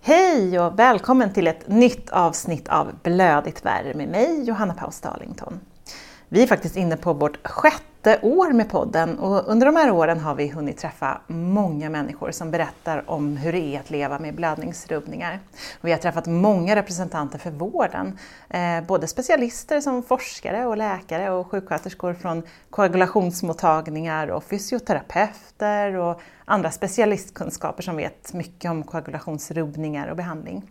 Hej 0.00 0.60
och 0.60 0.78
välkommen 0.78 1.32
till 1.32 1.46
ett 1.46 1.68
nytt 1.68 2.10
avsnitt 2.10 2.68
av 2.68 2.92
Blödigt 3.02 3.64
värre 3.64 3.94
med 3.94 4.08
mig, 4.08 4.44
Johanna 4.44 4.74
Paus 4.74 5.00
Darlington. 5.00 5.60
Vi 6.28 6.42
är 6.42 6.46
faktiskt 6.46 6.76
inne 6.76 6.96
på 6.96 7.12
vårt 7.12 7.46
sjätte 7.46 7.82
år 8.16 8.52
med 8.52 8.70
podden 8.70 9.18
och 9.18 9.48
under 9.48 9.66
de 9.66 9.76
här 9.76 9.90
åren 9.90 10.20
har 10.20 10.34
vi 10.34 10.48
hunnit 10.48 10.78
träffa 10.78 11.20
många 11.26 11.90
människor 11.90 12.30
som 12.30 12.50
berättar 12.50 13.10
om 13.10 13.36
hur 13.36 13.52
det 13.52 13.58
är 13.58 13.80
att 13.80 13.90
leva 13.90 14.18
med 14.18 14.34
blödningsrubbningar. 14.34 15.40
Vi 15.80 15.90
har 15.90 15.98
träffat 15.98 16.26
många 16.26 16.76
representanter 16.76 17.38
för 17.38 17.50
vården, 17.50 18.18
eh, 18.50 18.80
både 18.86 19.06
specialister 19.06 19.80
som 19.80 20.02
forskare 20.02 20.66
och 20.66 20.76
läkare 20.76 21.30
och 21.30 21.50
sjuksköterskor 21.50 22.14
från 22.14 22.42
koagulationsmottagningar 22.70 24.28
och 24.28 24.44
fysioterapeuter 24.44 25.94
och 25.94 26.20
andra 26.44 26.70
specialistkunskaper 26.70 27.82
som 27.82 27.96
vet 27.96 28.32
mycket 28.32 28.70
om 28.70 28.82
koagulationsrubbningar 28.82 30.08
och 30.08 30.16
behandling. 30.16 30.62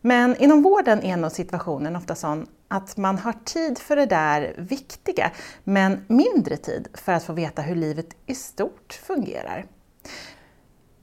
Men 0.00 0.36
inom 0.36 0.62
vården 0.62 1.02
är 1.02 1.16
nog 1.16 1.32
situationen 1.32 1.96
ofta 1.96 2.14
sån 2.14 2.46
att 2.68 2.96
man 2.96 3.18
har 3.18 3.34
tid 3.44 3.78
för 3.78 3.96
det 3.96 4.06
där 4.06 4.54
viktiga, 4.58 5.30
men 5.64 6.04
mindre 6.08 6.56
tid 6.56 6.88
för 6.94 7.12
att 7.12 7.24
få 7.24 7.32
veta 7.32 7.62
hur 7.62 7.74
livet 7.74 8.06
i 8.26 8.34
stort 8.34 8.92
fungerar. 8.92 9.64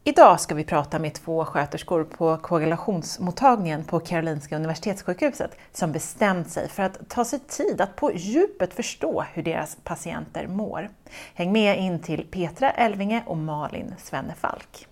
Idag 0.07 0.39
ska 0.39 0.55
vi 0.55 0.63
prata 0.63 0.99
med 0.99 1.13
två 1.13 1.45
sköterskor 1.45 2.03
på 2.03 2.37
koagulationsmottagningen 2.37 3.83
på 3.83 3.99
Karolinska 3.99 4.55
Universitetssjukhuset 4.55 5.57
som 5.71 5.91
bestämt 5.91 6.49
sig 6.49 6.69
för 6.69 6.83
att 6.83 7.09
ta 7.09 7.25
sig 7.25 7.39
tid 7.39 7.81
att 7.81 7.95
på 7.95 8.11
djupet 8.13 8.73
förstå 8.73 9.25
hur 9.33 9.43
deras 9.43 9.77
patienter 9.83 10.47
mår. 10.47 10.89
Häng 11.33 11.51
med 11.51 11.79
in 11.79 11.99
till 11.99 12.27
Petra 12.31 12.71
Elvinge 12.71 13.23
och 13.25 13.37
Malin 13.37 13.95
Svennefalk. 13.97 14.87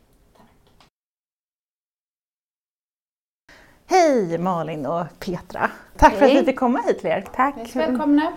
Hej 3.88 4.38
Malin 4.38 4.86
och 4.86 5.06
Petra! 5.20 5.70
Tack 5.98 6.12
Hej. 6.12 6.20
för 6.20 6.26
att 6.26 6.42
vi 6.42 6.46
fick 6.46 6.60
komma 6.60 6.82
hit 6.88 7.00
till 7.00 7.08
er. 7.10 7.26
Tack. 7.36 7.76
Välkomna. 7.76 8.34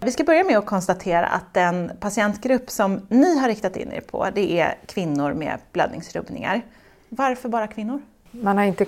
Vi 0.00 0.12
ska 0.12 0.24
börja 0.24 0.44
med 0.44 0.58
att 0.58 0.66
konstatera 0.66 1.26
att 1.26 1.54
den 1.54 1.92
patientgrupp 2.00 2.70
som 2.70 3.00
ni 3.08 3.38
har 3.38 3.48
riktat 3.48 3.76
in 3.76 3.92
er 3.92 4.00
på, 4.00 4.26
det 4.34 4.60
är 4.60 4.74
kvinnor 4.86 5.32
med 5.32 5.58
blödningsrubbningar. 5.72 6.60
Varför 7.08 7.48
bara 7.48 7.66
kvinnor? 7.66 8.00
Man 8.30 8.58
har 8.58 8.64
inte 8.64 8.86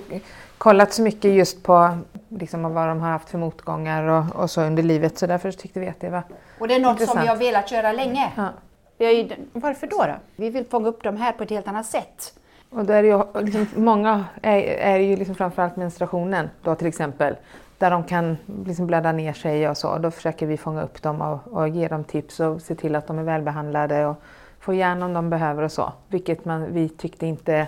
kollat 0.57 0.93
så 0.93 1.01
mycket 1.01 1.31
just 1.33 1.63
på 1.63 1.97
liksom, 2.29 2.73
vad 2.73 2.87
de 2.87 2.99
har 3.01 3.09
haft 3.09 3.29
för 3.29 3.37
motgångar 3.37 4.03
och, 4.03 4.35
och 4.35 4.49
så 4.49 4.61
under 4.61 4.83
livet 4.83 5.17
så 5.17 5.27
därför 5.27 5.51
tyckte 5.51 5.79
vi 5.79 5.87
att 5.87 5.99
det 5.99 6.09
var 6.09 6.23
Och 6.59 6.67
det 6.67 6.75
är 6.75 6.79
något 6.79 6.91
Intressant. 6.91 7.11
som 7.17 7.21
vi 7.21 7.27
har 7.27 7.35
velat 7.35 7.71
göra 7.71 7.91
länge. 7.91 8.31
Ja. 8.37 8.49
Vi, 8.97 9.05
har 9.05 9.11
ju, 9.11 9.29
Varför 9.53 9.87
då? 9.87 9.97
då? 9.97 10.15
vi 10.35 10.49
vill 10.49 10.65
fånga 10.65 10.87
upp 10.87 11.03
de 11.03 11.17
här 11.17 11.31
på 11.31 11.43
ett 11.43 11.49
helt 11.49 11.67
annat 11.67 11.85
sätt. 11.85 12.33
Och 12.75 12.85
då 12.85 12.93
är 12.93 13.03
ju, 13.03 13.23
liksom, 13.41 13.67
många 13.75 14.25
är, 14.41 14.59
är 14.63 14.97
ju 14.97 15.15
liksom 15.15 15.35
framförallt 15.35 15.75
menstruationen 15.75 16.49
då 16.61 16.75
till 16.75 16.87
exempel. 16.87 17.35
Där 17.77 17.91
de 17.91 18.03
kan 18.03 18.37
liksom 18.65 18.87
blöda 18.87 19.11
ner 19.11 19.33
sig 19.33 19.69
och 19.69 19.77
så. 19.77 19.97
Då 19.97 20.11
försöker 20.11 20.47
vi 20.47 20.57
fånga 20.57 20.81
upp 20.81 21.01
dem 21.01 21.21
och, 21.21 21.39
och 21.47 21.67
ge 21.67 21.87
dem 21.87 22.03
tips 22.03 22.39
och 22.39 22.61
se 22.61 22.75
till 22.75 22.95
att 22.95 23.07
de 23.07 23.19
är 23.19 23.23
välbehandlade 23.23 24.05
och 24.05 24.21
få 24.59 24.73
järn 24.73 25.03
om 25.03 25.13
de 25.13 25.29
behöver 25.29 25.63
och 25.63 25.71
så. 25.71 25.93
Vilket 26.07 26.45
man, 26.45 26.73
vi 26.73 26.89
tyckte 26.89 27.25
inte, 27.25 27.67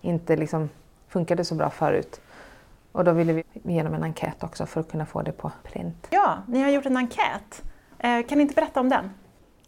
inte 0.00 0.36
liksom 0.36 0.68
funkade 1.08 1.44
så 1.44 1.54
bra 1.54 1.70
förut. 1.70 2.20
Och 2.92 3.04
då 3.04 3.12
ville 3.12 3.32
vi 3.32 3.44
ge 3.52 3.82
dem 3.82 3.94
en 3.94 4.02
enkät 4.02 4.42
också 4.42 4.66
för 4.66 4.80
att 4.80 4.90
kunna 4.90 5.06
få 5.06 5.22
det 5.22 5.32
på 5.32 5.52
print. 5.62 6.06
Ja, 6.10 6.38
ni 6.46 6.62
har 6.62 6.70
gjort 6.70 6.86
en 6.86 6.96
enkät. 6.96 7.62
Eh, 7.98 8.22
kan 8.26 8.38
ni 8.38 8.42
inte 8.42 8.54
berätta 8.54 8.80
om 8.80 8.88
den? 8.88 9.10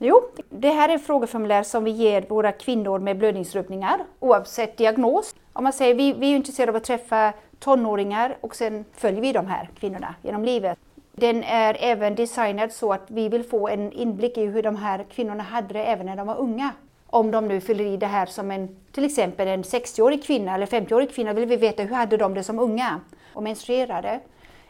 Jo, 0.05 0.23
det 0.51 0.71
här 0.71 0.89
är 0.89 0.95
ett 0.95 1.07
frågeformulär 1.07 1.63
som 1.63 1.85
vi 1.85 1.91
ger 1.91 2.25
våra 2.29 2.53
kvinnor 2.53 2.99
med 2.99 3.19
blödningsrubbningar 3.19 4.05
oavsett 4.21 4.77
diagnos. 4.77 5.35
Om 5.53 5.65
man 5.65 5.73
säger 5.73 5.95
vi, 5.95 6.13
vi 6.13 6.33
är 6.33 6.37
intresserade 6.37 6.73
av 6.73 6.77
att 6.77 6.85
träffa 6.85 7.33
tonåringar 7.59 8.37
och 8.41 8.57
sen 8.57 8.85
följer 8.93 9.21
vi 9.21 9.33
de 9.33 9.47
här 9.47 9.71
kvinnorna 9.81 10.15
genom 10.23 10.45
livet. 10.45 10.79
Den 11.13 11.45
är 11.45 11.77
även 11.81 12.15
designad 12.15 12.73
så 12.73 12.93
att 12.93 13.03
vi 13.07 13.29
vill 13.29 13.45
få 13.45 13.69
en 13.69 13.93
inblick 13.93 14.39
i 14.39 14.47
hur 14.47 14.63
de 14.63 14.77
här 14.77 15.05
kvinnorna 15.11 15.43
hade 15.43 15.75
det 15.75 15.85
även 15.85 16.07
när 16.07 16.17
de 16.17 16.27
var 16.27 16.37
unga. 16.37 16.71
Om 17.07 17.31
de 17.31 17.49
nu 17.49 17.61
fyller 17.61 17.85
i 17.85 17.97
det 17.97 18.07
här 18.07 18.27
som 18.27 18.51
en, 18.51 18.77
till 18.93 19.05
exempel 19.05 19.49
en 19.49 19.63
60-årig 19.63 20.25
kvinna 20.25 20.55
eller 20.55 20.67
50-årig 20.67 21.15
kvinna 21.15 21.33
vill 21.33 21.49
vi 21.49 21.57
veta 21.57 21.83
hur 21.83 21.95
hade 21.95 22.17
de 22.17 22.35
det 22.35 22.45
som 22.45 22.59
unga 22.59 23.01
och 23.35 23.43
menstruerade. 23.43 24.21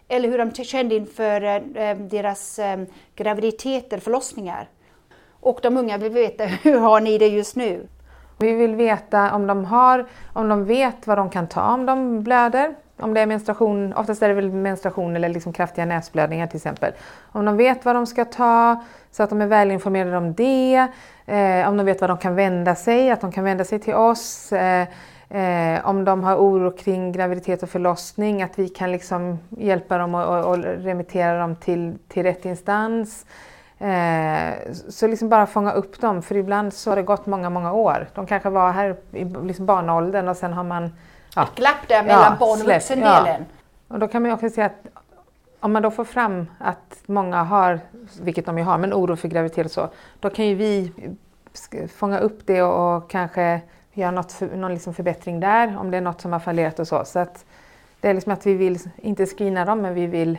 Eller 0.08 0.28
hur 0.28 0.38
de 0.38 0.64
kände 0.64 0.94
inför 0.94 1.42
eh, 1.42 1.54
eh, 1.54 1.98
deras 1.98 2.58
eh, 2.58 2.82
graviditeter, 3.14 3.98
förlossningar. 3.98 4.68
Och 5.42 5.58
de 5.62 5.76
unga 5.76 5.98
vill 5.98 6.12
veta 6.12 6.44
hur 6.62 6.78
har 6.78 7.00
ni 7.00 7.18
det 7.18 7.28
just 7.28 7.56
nu? 7.56 7.86
Vi 8.38 8.52
vill 8.52 8.74
veta 8.74 9.34
om 9.34 9.46
de 9.46 9.64
har, 9.64 10.06
om 10.32 10.48
de 10.48 10.64
vet 10.64 11.06
vad 11.06 11.18
de 11.18 11.30
kan 11.30 11.46
ta 11.46 11.74
om 11.74 11.86
de 11.86 12.22
blöder. 12.22 12.74
Om 13.00 13.14
det 13.14 13.20
är 13.20 13.26
menstruation, 13.26 13.92
oftast 13.92 14.22
är 14.22 14.28
det 14.28 14.34
väl 14.34 14.52
menstruation 14.52 15.16
eller 15.16 15.28
liksom 15.28 15.52
kraftiga 15.52 15.84
näsblödningar 15.84 16.46
till 16.46 16.56
exempel. 16.56 16.92
Om 17.32 17.44
de 17.44 17.56
vet 17.56 17.84
vad 17.84 17.96
de 17.96 18.06
ska 18.06 18.24
ta 18.24 18.84
så 19.10 19.22
att 19.22 19.30
de 19.30 19.42
är 19.42 19.46
välinformerade 19.46 20.16
om 20.16 20.34
det. 20.34 20.88
Eh, 21.26 21.68
om 21.68 21.76
de 21.76 21.86
vet 21.86 22.00
vad 22.00 22.10
de 22.10 22.18
kan 22.18 22.34
vända 22.34 22.74
sig, 22.74 23.10
att 23.10 23.20
de 23.20 23.32
kan 23.32 23.44
vända 23.44 23.64
sig 23.64 23.78
till 23.78 23.94
oss. 23.94 24.52
Eh, 24.52 24.86
eh, 25.30 25.88
om 25.88 26.04
de 26.04 26.24
har 26.24 26.36
oro 26.36 26.70
kring 26.70 27.12
graviditet 27.12 27.62
och 27.62 27.68
förlossning, 27.70 28.42
att 28.42 28.58
vi 28.58 28.68
kan 28.68 28.92
liksom 28.92 29.38
hjälpa 29.50 29.98
dem 29.98 30.14
och, 30.14 30.38
och, 30.38 30.50
och 30.50 30.58
remittera 30.58 31.38
dem 31.38 31.56
till, 31.56 31.98
till 32.08 32.22
rätt 32.22 32.44
instans. 32.44 33.26
Eh, 33.82 34.72
så 34.88 35.06
liksom 35.06 35.28
bara 35.28 35.46
fånga 35.46 35.72
upp 35.72 36.00
dem, 36.00 36.22
för 36.22 36.36
ibland 36.36 36.72
så 36.72 36.90
har 36.90 36.96
det 36.96 37.02
gått 37.02 37.26
många, 37.26 37.50
många 37.50 37.72
år. 37.72 38.08
De 38.14 38.26
kanske 38.26 38.50
var 38.50 38.72
här 38.72 38.96
i 39.12 39.24
liksom 39.24 39.66
barnaåldern 39.66 40.28
och 40.28 40.36
sen 40.36 40.52
har 40.52 40.64
man... 40.64 40.92
Ja, 41.36 41.48
Glapp 41.54 41.88
där 41.88 42.02
mellan 42.02 42.22
Ja, 42.22 42.36
barn 42.40 42.60
och 42.60 42.66
vuxendelen. 42.66 43.44
och 43.88 43.98
då 43.98 44.08
kan 44.08 44.22
man 44.22 44.30
ju 44.30 44.34
också 44.34 44.50
säga 44.50 44.66
att 44.66 44.86
om 45.60 45.72
man 45.72 45.82
då 45.82 45.90
får 45.90 46.04
fram 46.04 46.46
att 46.58 47.02
många 47.06 47.42
har, 47.42 47.80
vilket 48.20 48.46
de 48.46 48.58
ju 48.58 48.64
har, 48.64 48.78
men 48.78 48.94
oro 48.94 49.16
för 49.16 49.28
graviditet 49.28 49.66
och 49.66 49.72
så, 49.72 49.88
då 50.20 50.30
kan 50.30 50.46
ju 50.46 50.54
vi 50.54 50.92
fånga 51.96 52.18
upp 52.18 52.46
det 52.46 52.62
och, 52.62 52.96
och 52.96 53.10
kanske 53.10 53.60
göra 53.92 54.10
något 54.10 54.32
för, 54.32 54.56
någon 54.56 54.72
liksom 54.72 54.94
förbättring 54.94 55.40
där, 55.40 55.78
om 55.78 55.90
det 55.90 55.96
är 55.96 56.00
något 56.00 56.20
som 56.20 56.32
har 56.32 56.40
fallerat 56.40 56.78
och 56.78 56.88
så. 56.88 57.04
Så 57.04 57.18
att 57.18 57.44
det 58.00 58.08
är 58.08 58.14
liksom 58.14 58.32
att 58.32 58.46
vi 58.46 58.54
vill, 58.54 58.78
inte 58.96 59.26
screena 59.26 59.64
dem, 59.64 59.80
men 59.80 59.94
vi 59.94 60.06
vill, 60.06 60.38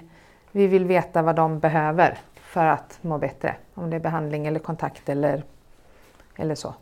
vi 0.51 0.67
vill 0.67 0.85
veta 0.85 1.21
vad 1.21 1.35
de 1.35 1.59
behöver 1.59 2.17
för 2.53 2.65
att 2.65 2.99
må 3.01 3.17
bättre. 3.17 3.55
Om 3.73 3.89
det 3.89 3.95
är 3.95 3.99
behandling 3.99 4.47
eller 4.47 4.59
kontakt 4.59 5.09
eller, 5.09 5.43
eller 6.35 6.55
så. 6.55 6.73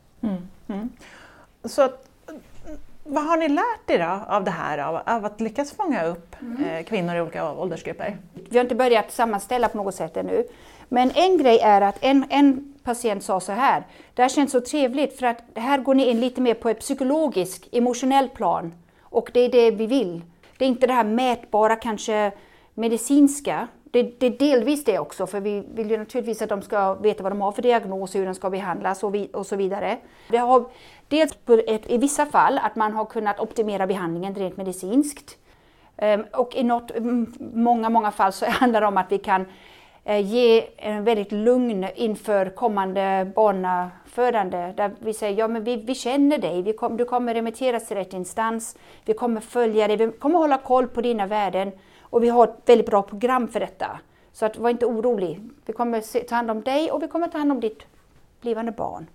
Så 1.64 1.82
att, 1.82 2.08
vad 3.04 3.24
har 3.24 3.38
ni 3.38 3.50
lärt 3.50 3.90
er 3.90 4.00
då 4.00 4.34
av 4.36 4.44
det 4.44 4.52
här, 4.52 4.78
av, 4.78 5.02
av 5.06 5.26
att 5.26 5.42
lyckas 5.42 5.72
fånga 5.72 6.04
upp 6.04 6.36
eh, 6.66 6.86
kvinnor 6.86 7.16
i 7.16 7.22
olika 7.22 7.52
åldersgrupper? 7.52 8.18
Vi 8.34 8.58
har 8.58 8.64
inte 8.64 8.76
börjat 8.76 9.12
sammanställa 9.12 9.68
på 9.70 9.78
något 9.78 9.96
sätt 9.96 10.18
ännu. 10.18 10.44
Men 10.90 11.12
en 11.16 11.38
grej 11.38 11.60
är 11.60 11.82
att 11.82 11.98
en, 12.02 12.26
en 12.30 12.74
patient 12.84 13.24
sa 13.24 13.40
så 13.40 13.52
här, 13.52 13.84
det 14.14 14.22
här 14.22 14.30
känns 14.30 14.52
så 14.52 14.62
trevligt 14.62 15.20
för 15.20 15.26
att 15.26 15.44
här 15.56 15.78
går 15.78 15.96
ni 15.96 16.10
in 16.10 16.20
lite 16.20 16.42
mer 16.42 16.54
på 16.54 16.70
ett 16.70 16.80
psykologiskt, 16.80 17.68
emotionellt 17.72 18.34
plan. 18.34 18.74
Och 19.02 19.30
det 19.34 19.40
är 19.40 19.50
det 19.50 19.72
vi 19.72 19.88
vill. 19.88 20.22
Det 20.58 20.66
är 20.66 20.70
inte 20.70 20.88
det 20.88 20.94
här 20.94 21.04
mätbara, 21.04 21.76
kanske 21.76 22.32
medicinska. 22.74 23.68
Det, 23.92 24.04
det 24.20 24.26
är 24.26 24.30
delvis 24.30 24.84
det 24.84 25.00
också, 25.00 25.28
för 25.28 25.40
vi 25.40 25.64
vill 25.74 25.92
ju 25.92 25.98
naturligtvis 25.98 26.42
att 26.42 26.50
de 26.50 26.62
ska 26.62 26.94
veta 26.94 27.24
vad 27.24 27.32
de 27.32 27.42
har 27.42 27.52
för 27.52 27.62
diagnos, 27.62 28.16
hur 28.16 28.26
den 28.26 28.36
ska 28.36 28.50
behandlas 28.50 29.04
och, 29.04 29.16
vi, 29.16 29.30
och 29.34 29.46
så 29.46 29.56
vidare. 29.56 29.98
Det 30.30 30.38
har 30.38 30.66
dels 31.08 31.36
på 31.36 31.54
ett, 31.54 31.92
i 31.92 31.98
vissa 31.98 32.26
fall 32.26 32.58
att 32.58 32.76
man 32.76 32.94
har 32.94 33.06
kunnat 33.06 33.40
optimera 33.40 33.88
behandlingen 33.88 34.36
rent 34.36 34.58
medicinskt. 34.58 35.38
Ehm, 35.98 36.26
och 36.34 36.56
i 36.56 36.64
något, 36.64 36.92
många, 37.54 37.90
många 37.90 38.12
fall 38.12 38.34
så 38.34 38.46
handlar 38.50 38.82
det 38.82 38.88
om 38.88 38.98
att 38.98 39.12
vi 39.12 39.18
kan 39.18 39.46
eh, 40.04 40.34
ge 40.34 40.68
en 40.78 41.04
väldigt 41.04 41.32
lugn 41.32 41.88
inför 41.96 42.50
kommande 42.50 43.32
barnafödande. 43.36 44.74
Där 44.78 44.92
vi 45.00 45.14
säger, 45.14 45.40
ja 45.40 45.48
men 45.48 45.64
vi, 45.64 45.76
vi 45.76 45.96
känner 45.96 46.38
dig, 46.38 46.62
vi 46.62 46.74
kom, 46.74 46.98
du 46.98 47.06
kommer 47.06 47.34
remitteras 47.34 47.88
till 47.88 47.98
rätt 47.98 48.14
instans, 48.14 48.78
vi 49.06 49.14
kommer 49.14 49.42
följa 49.42 49.88
dig, 49.88 49.98
vi 49.98 50.12
kommer 50.12 50.40
hålla 50.40 50.58
koll 50.58 50.88
på 50.88 51.02
dina 51.02 51.26
värden 51.28 51.72
och 52.12 52.24
vi 52.24 52.30
har 52.30 52.44
ett 52.44 52.62
väldigt 52.66 52.88
bra 52.88 53.02
program 53.02 53.48
för 53.48 53.60
detta. 53.60 54.00
Så 54.34 54.46
att, 54.46 54.58
var 54.58 54.70
inte 54.70 54.86
orolig, 54.86 55.50
vi 55.66 55.74
kommer 55.74 56.24
ta 56.24 56.36
hand 56.36 56.52
om 56.52 56.62
dig 56.62 56.92
och 56.92 57.04
vi 57.04 57.08
kommer 57.08 57.28
ta 57.28 57.38
hand 57.38 57.52
om 57.52 57.60
ditt 57.60 57.84
blivande 58.42 58.72
barn. 58.72 59.08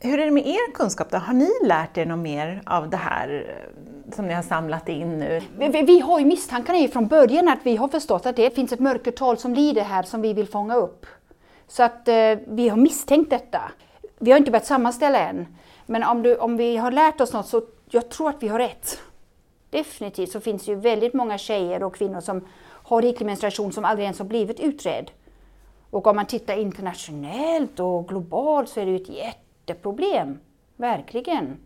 Hur 0.00 0.20
är 0.20 0.24
det 0.24 0.30
med 0.30 0.46
er 0.46 0.72
kunskap 0.74 1.10
då? 1.10 1.18
Har 1.18 1.34
ni 1.34 1.50
lärt 1.64 1.98
er 1.98 2.06
något 2.06 2.18
mer 2.18 2.62
av 2.66 2.90
det 2.90 2.96
här 2.96 3.46
eh, 3.48 4.14
som 4.14 4.26
ni 4.26 4.34
har 4.34 4.42
samlat 4.42 4.88
in 4.88 5.18
nu? 5.18 5.42
Vi, 5.58 5.68
vi, 5.68 5.82
vi 5.82 6.00
har 6.00 6.18
ju 6.18 6.24
misstankarna 6.24 6.78
ju 6.78 6.88
från 6.88 7.06
början 7.06 7.48
att 7.48 7.58
vi 7.62 7.76
har 7.76 7.88
förstått 7.88 8.26
att 8.26 8.36
det 8.36 8.54
finns 8.54 8.72
ett 8.72 8.80
mörkertal 8.80 9.38
som 9.38 9.54
lider 9.54 9.82
här 9.82 10.02
som 10.02 10.22
vi 10.22 10.32
vill 10.32 10.48
fånga 10.48 10.74
upp. 10.74 11.06
Så 11.68 11.82
att 11.82 12.08
eh, 12.08 12.38
vi 12.46 12.68
har 12.68 12.76
misstänkt 12.76 13.30
detta. 13.30 13.62
Vi 14.18 14.30
har 14.30 14.38
inte 14.38 14.50
börjat 14.50 14.66
sammanställa 14.66 15.18
än. 15.18 15.46
Men 15.86 16.04
om, 16.04 16.22
du, 16.22 16.36
om 16.36 16.56
vi 16.56 16.76
har 16.76 16.90
lärt 16.90 17.20
oss 17.20 17.32
något 17.32 17.46
så 17.46 17.62
jag 17.90 18.08
tror 18.08 18.28
att 18.28 18.42
vi 18.42 18.48
har 18.48 18.58
rätt. 18.58 18.98
Definitivt 19.74 20.32
så 20.32 20.40
finns 20.40 20.64
det 20.64 20.72
ju 20.72 20.78
väldigt 20.78 21.14
många 21.14 21.38
tjejer 21.38 21.82
och 21.82 21.94
kvinnor 21.94 22.20
som 22.20 22.44
har 22.64 23.02
riklig 23.02 23.26
menstruation 23.26 23.72
som 23.72 23.84
aldrig 23.84 24.04
ens 24.04 24.18
har 24.18 24.26
blivit 24.26 24.60
utredd. 24.60 25.10
Och 25.90 26.06
om 26.06 26.16
man 26.16 26.26
tittar 26.26 26.56
internationellt 26.56 27.80
och 27.80 28.08
globalt 28.08 28.68
så 28.68 28.80
är 28.80 28.86
det 28.86 28.90
ju 28.90 28.96
ett 28.96 29.08
jätteproblem. 29.08 30.38
Verkligen. 30.76 31.56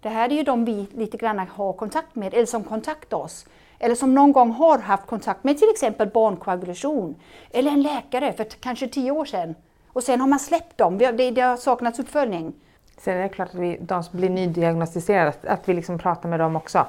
Det 0.00 0.08
här 0.08 0.32
är 0.32 0.34
ju 0.34 0.42
de 0.42 0.64
vi 0.64 0.86
lite 0.94 1.16
grann 1.16 1.38
har 1.38 1.72
kontakt 1.72 2.14
med, 2.14 2.34
eller 2.34 2.46
som 2.46 2.64
kontaktar 2.64 3.16
oss. 3.16 3.46
Eller 3.78 3.94
som 3.94 4.14
någon 4.14 4.32
gång 4.32 4.50
har 4.50 4.78
haft 4.78 5.06
kontakt 5.06 5.44
med 5.44 5.58
till 5.58 5.70
exempel 5.70 6.08
barnkoagulation. 6.08 7.16
Eller 7.50 7.70
en 7.70 7.82
läkare 7.82 8.32
för 8.32 8.44
kanske 8.44 8.88
tio 8.88 9.10
år 9.10 9.24
sedan. 9.24 9.54
Och 9.88 10.02
sen 10.02 10.20
har 10.20 10.28
man 10.28 10.38
släppt 10.38 10.78
dem, 10.78 10.98
det, 10.98 11.30
det 11.30 11.40
har 11.40 11.56
saknats 11.56 11.98
uppföljning. 11.98 12.54
Sen 12.98 13.16
är 13.16 13.22
det 13.22 13.28
klart 13.28 13.48
att 13.48 13.54
vi, 13.54 13.78
de 13.80 14.02
som 14.02 14.18
blir 14.18 14.30
nydiagnostiserade, 14.30 15.32
att 15.42 15.68
vi 15.68 15.74
liksom 15.74 15.98
pratar 15.98 16.28
med 16.28 16.40
dem 16.40 16.56
också. 16.56 16.86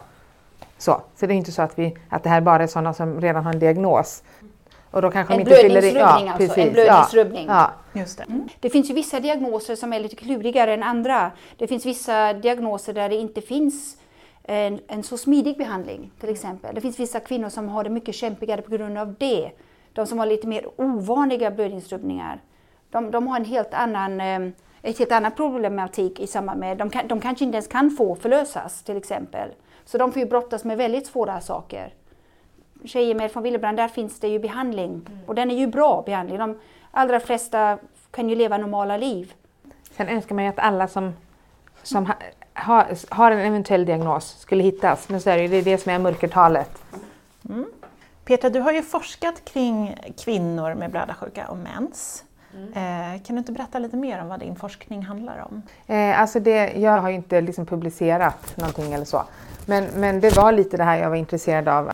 Så, 0.78 1.02
så 1.16 1.26
det 1.26 1.34
är 1.34 1.36
inte 1.36 1.52
så 1.52 1.62
att, 1.62 1.80
vi, 1.80 1.98
att 2.10 2.24
det 2.24 2.30
här 2.30 2.42
bara 2.42 2.64
är 2.64 2.68
sådana 2.68 2.94
som 2.94 3.22
redan 3.22 3.46
har 3.46 3.54
en 3.54 3.60
diagnos. 3.60 4.24
Och 4.92 5.02
då 5.02 5.12
kanske 5.12 5.34
en 5.34 5.44
blödningsrubbning 5.44 5.96
ja, 5.98 6.34
alltså, 6.34 6.60
en 6.60 6.74
blödningsrubbning. 6.74 7.48
Ja, 7.48 7.72
ja. 7.94 8.00
Just 8.00 8.18
det. 8.18 8.24
Mm. 8.24 8.50
det 8.60 8.70
finns 8.70 8.90
ju 8.90 8.94
vissa 8.94 9.20
diagnoser 9.20 9.76
som 9.76 9.94
är 9.94 10.00
lite 10.00 10.16
klurigare 10.16 10.74
än 10.74 10.84
andra. 10.84 11.32
Det 11.58 11.68
finns 11.68 11.86
vissa 11.86 12.34
diagnoser 12.34 12.94
där 12.94 13.10
det 13.10 13.16
inte 13.16 13.42
finns 13.42 13.98
en, 14.44 14.80
en 14.88 15.04
så 15.04 15.18
smidig 15.18 15.58
behandling 15.58 16.12
till 16.20 16.30
exempel. 16.30 16.76
Det 16.76 16.82
finns 16.82 17.00
vissa 17.00 17.20
kvinnor 17.20 17.50
som 17.50 17.70
har 17.70 17.84
det 17.84 17.90
mycket 17.90 18.16
kämpigare 18.16 18.62
på 18.62 18.72
grund 18.72 18.98
av 18.98 19.16
det. 19.20 19.52
De 19.94 20.08
som 20.08 20.20
har 20.20 20.26
lite 20.26 20.48
mer 20.48 20.68
ovanliga 20.76 21.52
blödningsrubbningar. 21.52 22.42
De, 22.90 23.12
de 23.12 23.28
har 23.28 23.38
en 23.38 23.46
helt 23.46 23.74
annan 23.74 24.22
eh, 24.22 24.40
ett 24.82 25.00
helt 25.00 25.12
annan 25.12 25.32
problematik 25.32 26.20
i 26.20 26.28
samband 26.28 26.60
med, 26.60 26.78
de, 26.78 26.90
kan, 26.90 27.08
de 27.08 27.22
kanske 27.22 27.46
inte 27.46 27.56
ens 27.56 27.68
kan 27.68 27.92
få 27.92 28.16
förlösas 28.16 28.84
till 28.84 28.98
exempel. 28.98 29.50
Så 29.86 29.98
de 29.98 30.12
får 30.12 30.20
ju 30.20 30.26
brottas 30.26 30.64
med 30.64 30.78
väldigt 30.78 31.08
svåra 31.08 31.42
saker. 31.42 31.94
Tjejer 32.86 33.16
med 33.16 33.32
från 33.32 33.44
Willebrand, 33.44 33.78
där 33.78 33.88
finns 33.88 34.20
det 34.20 34.28
ju 34.28 34.40
behandling. 34.40 34.90
Mm. 34.90 35.20
Och 35.26 35.36
den 35.36 35.52
är 35.52 35.56
ju 35.56 35.68
bra 35.68 36.04
behandling. 36.06 36.38
De 36.40 36.60
allra 36.92 37.20
flesta 37.20 37.78
kan 38.12 38.30
ju 38.30 38.36
leva 38.36 38.58
normala 38.58 38.98
liv. 38.98 39.34
Sen 39.92 40.08
önskar 40.08 40.36
man 40.36 40.44
ju 40.44 40.50
att 40.50 40.60
alla 40.60 40.88
som, 40.88 41.14
som 41.84 42.06
ha, 42.06 42.16
ha, 42.54 42.88
har 43.10 43.32
en 43.32 43.40
eventuell 43.40 43.86
diagnos 43.86 44.40
skulle 44.40 44.64
hittas. 44.64 45.10
Men 45.10 45.22
så 45.22 45.30
är 45.30 45.38
det, 45.38 45.48
det 45.48 45.58
är 45.58 45.62
det 45.62 45.78
som 45.78 45.92
är 45.92 46.00
mörkertalet. 46.00 46.84
Mm. 47.50 47.66
Petra, 48.26 48.50
du 48.50 48.60
har 48.60 48.72
ju 48.72 48.82
forskat 48.82 49.46
kring 49.46 49.98
kvinnor 50.18 50.74
med 50.76 50.92
blödarsjuka 50.92 51.48
och 51.48 51.58
mens. 51.58 52.24
Mm. 52.54 53.20
kan 53.20 53.36
du 53.36 53.40
inte 53.40 53.52
berätta 53.52 53.80
lite 53.80 53.98
mer 53.98 54.22
om 54.22 54.28
vad 54.28 54.40
din 54.40 54.56
forskning 54.56 55.06
handlar 55.06 55.48
om? 55.50 55.62
Eh, 55.88 56.22
alltså 56.22 56.40
det, 56.40 56.74
jag 56.74 57.02
har 57.02 57.10
ju 57.10 57.16
inte 57.16 57.42
liksom 57.42 57.66
publicerat 57.66 58.58
någonting 58.58 58.94
eller 58.94 59.06
så. 59.06 59.24
Men, 59.66 59.86
men 59.96 60.20
det 60.20 60.38
var 60.38 60.52
lite 60.52 60.78
det 60.78 60.84
här 60.84 60.98
jag 60.98 61.10
var 61.10 61.16
intresserad 61.16 61.68
av. 61.68 61.92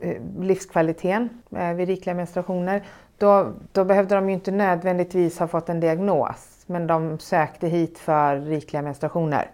Eh, 0.00 0.22
livskvaliteten 0.40 1.28
vid 1.76 1.88
rikliga 1.88 2.14
menstruationer. 2.14 2.82
Då, 3.18 3.52
då 3.72 3.84
behövde 3.84 4.14
de 4.14 4.28
ju 4.28 4.34
inte 4.34 4.50
nödvändigtvis 4.50 5.38
ha 5.38 5.48
fått 5.48 5.68
en 5.68 5.80
diagnos. 5.80 6.64
Men 6.66 6.86
de 6.86 7.18
sökte 7.18 7.68
hit 7.68 7.98
för 7.98 8.36
rikliga 8.36 8.82
menstruationer. 8.82 9.50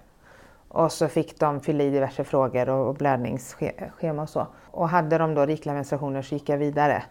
Och 0.69 0.93
så 0.93 1.09
fick 1.09 1.41
de 1.41 1.61
fylla 1.61 1.85
i 1.85 1.91
diverse 1.91 2.25
frågor 2.25 2.69
och, 2.69 2.95
blödningsschema 2.95 4.23
och 4.23 4.29
så. 4.29 4.47
Och 4.71 4.89
hade 4.89 5.19
de 5.19 5.35
då 5.35 5.47
rikliga 5.47 5.75
menstruationer 5.75 6.23
så 6.23 6.35
gick 6.35 6.49
jag 6.49 6.59
vidare. 6.59 7.03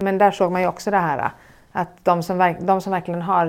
Men 0.00 0.18
där 0.18 0.30
såg 0.30 0.52
man 0.52 0.60
ju 0.60 0.68
också 0.68 0.90
det 0.90 0.96
här 0.96 1.30
att 1.72 1.88
de 2.02 2.22
som, 2.22 2.54
de 2.60 2.80
som 2.80 2.92
verkligen 2.92 3.22
har 3.22 3.46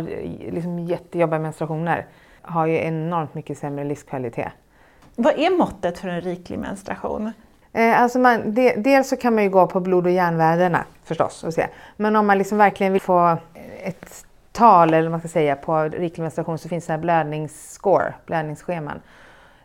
liksom 0.51 0.79
jättejobbiga 0.79 1.39
menstruationer 1.39 2.05
har 2.41 2.65
ju 2.65 2.77
enormt 2.77 3.33
mycket 3.33 3.57
sämre 3.57 3.83
livskvalitet. 3.83 4.51
Vad 5.15 5.39
är 5.39 5.57
måttet 5.57 5.99
för 5.99 6.07
en 6.07 6.21
riklig 6.21 6.59
menstruation? 6.59 7.31
Eh, 7.73 8.01
alltså 8.01 8.19
man, 8.19 8.53
de, 8.53 8.75
dels 8.75 9.09
så 9.09 9.17
kan 9.17 9.35
man 9.35 9.43
ju 9.43 9.49
gå 9.49 9.67
på 9.67 9.79
blod 9.79 10.05
och 10.05 10.11
järnvärdena 10.11 10.85
förstås 11.03 11.43
och 11.43 11.53
se. 11.53 11.67
Men 11.97 12.15
om 12.15 12.27
man 12.27 12.37
liksom 12.37 12.57
verkligen 12.57 12.93
vill 12.93 13.01
få 13.01 13.37
ett 13.83 14.25
tal 14.51 14.93
eller 14.93 15.09
man 15.09 15.19
ska 15.19 15.29
säga 15.29 15.55
på 15.55 15.83
riklig 15.83 16.21
menstruation 16.21 16.57
så 16.57 16.69
finns 16.69 16.85
det 16.85 16.93
här 16.93 16.99
blödningsscore, 16.99 18.13
blödningsscheman. 18.25 19.01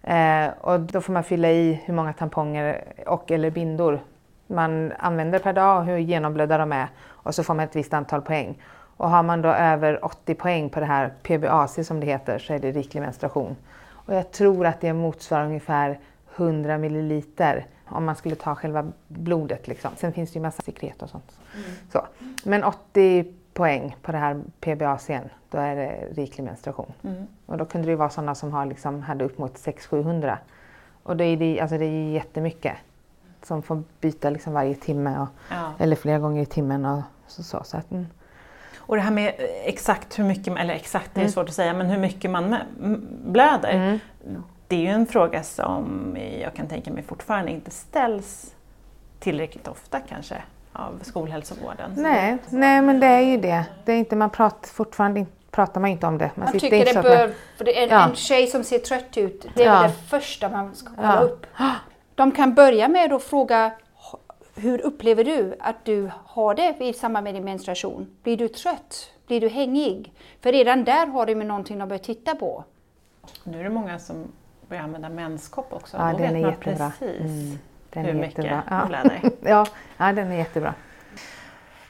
Eh, 0.02 0.48
och 0.60 0.80
då 0.80 1.00
får 1.00 1.12
man 1.12 1.24
fylla 1.24 1.50
i 1.50 1.80
hur 1.84 1.94
många 1.94 2.12
tamponger 2.12 2.84
och 3.06 3.30
eller 3.30 3.50
bindor 3.50 4.00
man 4.48 4.92
använder 4.98 5.38
per 5.38 5.52
dag 5.52 5.78
och 5.78 5.84
hur 5.84 5.98
genomblödda 5.98 6.58
de 6.58 6.72
är 6.72 6.88
och 7.06 7.34
så 7.34 7.42
får 7.42 7.54
man 7.54 7.64
ett 7.64 7.76
visst 7.76 7.94
antal 7.94 8.22
poäng. 8.22 8.62
Och 8.96 9.10
har 9.10 9.22
man 9.22 9.42
då 9.42 9.48
över 9.48 10.04
80 10.04 10.34
poäng 10.34 10.70
på 10.70 10.80
det 10.80 10.86
här 10.86 11.12
PBAC 11.22 11.86
som 11.86 12.00
det 12.00 12.06
heter 12.06 12.38
så 12.38 12.52
är 12.52 12.58
det 12.58 12.72
riklig 12.72 13.00
menstruation. 13.00 13.56
Och 13.90 14.14
jag 14.14 14.30
tror 14.30 14.66
att 14.66 14.80
det 14.80 14.92
motsvarar 14.92 15.44
ungefär 15.44 15.98
100 16.36 16.78
milliliter 16.78 17.66
om 17.84 18.04
man 18.04 18.16
skulle 18.16 18.34
ta 18.34 18.54
själva 18.54 18.92
blodet. 19.08 19.68
Liksom. 19.68 19.90
Sen 19.96 20.12
finns 20.12 20.32
det 20.32 20.36
ju 20.36 20.42
massa 20.42 20.62
sekret 20.62 21.02
och 21.02 21.10
sånt. 21.10 21.38
Mm. 21.54 21.70
Så. 21.92 22.06
Men 22.44 22.64
80 22.64 23.34
poäng 23.52 23.96
på 24.02 24.12
det 24.12 24.18
här 24.18 24.42
PBAC, 24.60 25.10
då 25.50 25.58
är 25.58 25.76
det 25.76 26.08
riklig 26.22 26.44
menstruation. 26.44 26.92
Mm. 27.02 27.26
Och 27.46 27.58
då 27.58 27.64
kunde 27.64 27.86
det 27.86 27.90
ju 27.90 27.96
vara 27.96 28.10
sådana 28.10 28.34
som 28.34 28.52
har, 28.52 28.66
liksom, 28.66 29.02
hade 29.02 29.24
upp 29.24 29.38
mot 29.38 29.54
600-700. 29.54 30.36
Och 31.02 31.16
då 31.16 31.24
är 31.24 31.36
det, 31.36 31.60
alltså 31.60 31.78
det 31.78 31.84
är 31.84 32.10
jättemycket 32.10 32.76
som 33.42 33.62
får 33.62 33.82
byta 34.00 34.30
liksom 34.30 34.52
varje 34.52 34.74
timme 34.74 35.18
och, 35.18 35.28
ja. 35.50 35.72
eller 35.78 35.96
flera 35.96 36.18
gånger 36.18 36.42
i 36.42 36.46
timmen. 36.46 36.84
Och 36.84 37.02
så, 37.26 37.42
så, 37.42 37.60
så 37.64 37.76
att, 37.76 37.90
mm. 37.90 38.06
Och 38.76 38.96
det 38.96 39.02
här 39.02 39.10
med 39.10 39.34
exakt 39.64 40.18
hur 40.18 40.24
mycket, 40.24 40.58
eller 40.58 40.74
exakt 40.74 41.10
det 41.14 41.20
är 41.20 41.22
mm. 41.22 41.32
svårt 41.32 41.48
att 41.48 41.54
säga, 41.54 41.74
men 41.74 41.86
hur 41.86 41.98
mycket 41.98 42.30
man 42.30 42.56
blöder. 43.24 43.70
Mm. 43.70 43.98
Det 44.68 44.76
är 44.76 44.80
ju 44.80 44.88
en 44.88 45.06
fråga 45.06 45.42
som 45.42 46.16
jag 46.40 46.54
kan 46.54 46.66
tänka 46.66 46.92
mig 46.92 47.02
fortfarande 47.02 47.50
inte 47.50 47.70
ställs 47.70 48.54
tillräckligt 49.18 49.68
ofta 49.68 50.00
kanske 50.00 50.42
av 50.72 51.00
skolhälsovården. 51.02 51.92
Nej, 51.96 52.38
nej 52.48 52.82
men 52.82 53.00
det 53.00 53.06
är 53.06 53.20
ju 53.20 53.36
det. 53.36 53.64
det 53.84 53.92
är 53.92 53.96
inte, 53.96 54.16
man 54.16 54.30
pratar 54.30 54.68
fortfarande 54.68 55.20
inte 55.20 55.32
pratar 55.50 55.80
man 55.80 55.90
inte 55.90 56.06
om 56.06 56.18
det. 56.18 56.30
Man, 56.34 56.44
man 56.44 56.52
tycker 56.52 56.84
det 56.84 57.02
bör, 57.02 57.32
för 57.56 57.64
det 57.64 57.78
är 57.78 57.82
en, 57.82 57.88
ja. 57.88 58.08
en 58.08 58.14
tjej 58.14 58.46
som 58.46 58.64
ser 58.64 58.78
trött 58.78 59.16
ut, 59.16 59.46
det 59.54 59.64
är 59.64 59.66
ja. 59.66 59.82
det 59.82 59.92
första 60.08 60.48
man 60.48 60.74
ska 60.74 60.90
kolla 60.96 61.14
ja. 61.14 61.20
upp. 61.20 61.46
De 62.18 62.32
kan 62.32 62.54
börja 62.54 62.88
med 62.88 63.12
att 63.12 63.22
fråga 63.22 63.72
hur 64.54 64.80
upplever 64.80 65.24
du 65.24 65.56
att 65.60 65.84
du 65.84 66.10
har 66.24 66.54
det 66.54 66.76
i 66.80 66.92
samband 66.92 67.24
med 67.24 67.34
din 67.34 67.44
menstruation? 67.44 68.06
Blir 68.22 68.36
du 68.36 68.48
trött? 68.48 69.12
Blir 69.26 69.40
du 69.40 69.48
hängig? 69.48 70.12
För 70.40 70.52
redan 70.52 70.84
där 70.84 71.06
har 71.06 71.26
du 71.26 71.34
med 71.34 71.46
någonting 71.46 71.80
att 71.80 71.88
börja 71.88 71.98
titta 71.98 72.34
på. 72.34 72.64
Nu 73.44 73.60
är 73.60 73.64
det 73.64 73.70
många 73.70 73.98
som 73.98 74.24
börjar 74.68 74.82
använda 74.82 75.08
menskopp 75.08 75.72
också. 75.72 75.96
Ja, 75.96 76.12
Då 76.12 76.18
den 76.18 76.20
vet 76.20 76.30
är 76.30 76.40
man 76.40 76.50
jättebra. 76.50 76.92
precis 76.98 77.20
mm, 77.20 77.58
den 77.90 78.04
hur 78.04 78.10
är 78.10 78.14
mycket 78.14 78.44
jättebra. 78.44 79.00
Ja. 79.42 79.66
ja, 79.96 80.12
den 80.12 80.30
är 80.30 80.36
jättebra. 80.36 80.74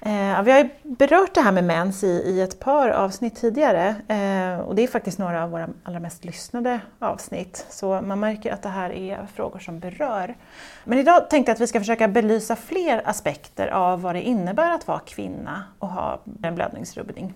Eh, 0.01 0.43
vi 0.43 0.53
har 0.53 0.69
berört 0.83 1.35
det 1.35 1.41
här 1.41 1.53
med 1.53 1.65
mens 1.65 2.05
i, 2.05 2.07
i 2.07 2.41
ett 2.41 2.61
par 2.61 2.89
avsnitt 2.89 3.37
tidigare 3.37 3.89
eh, 3.89 4.61
och 4.61 4.75
det 4.75 4.83
är 4.83 4.87
faktiskt 4.87 5.19
några 5.19 5.45
av 5.45 5.51
våra 5.51 5.69
allra 5.83 6.01
mest 6.01 6.25
lyssnade 6.25 6.81
avsnitt 6.99 7.67
så 7.71 8.01
man 8.01 8.21
märker 8.21 8.53
att 8.53 8.63
det 8.63 8.69
här 8.69 8.91
är 8.91 9.27
frågor 9.35 9.59
som 9.59 9.79
berör. 9.79 10.37
Men 10.85 10.99
idag 10.99 11.31
tänkte 11.31 11.51
jag 11.51 11.55
att 11.55 11.61
vi 11.61 11.67
ska 11.67 11.81
försöka 11.81 12.09
belysa 12.09 12.57
fler 12.57 13.03
aspekter 13.05 13.69
av 13.69 14.03
vad 14.03 14.15
det 14.15 14.23
innebär 14.23 14.71
att 14.71 14.87
vara 14.87 14.99
kvinna 14.99 15.65
och 15.79 15.89
ha 15.89 16.21
en 16.43 16.55
blödningsrubbning. 16.55 17.35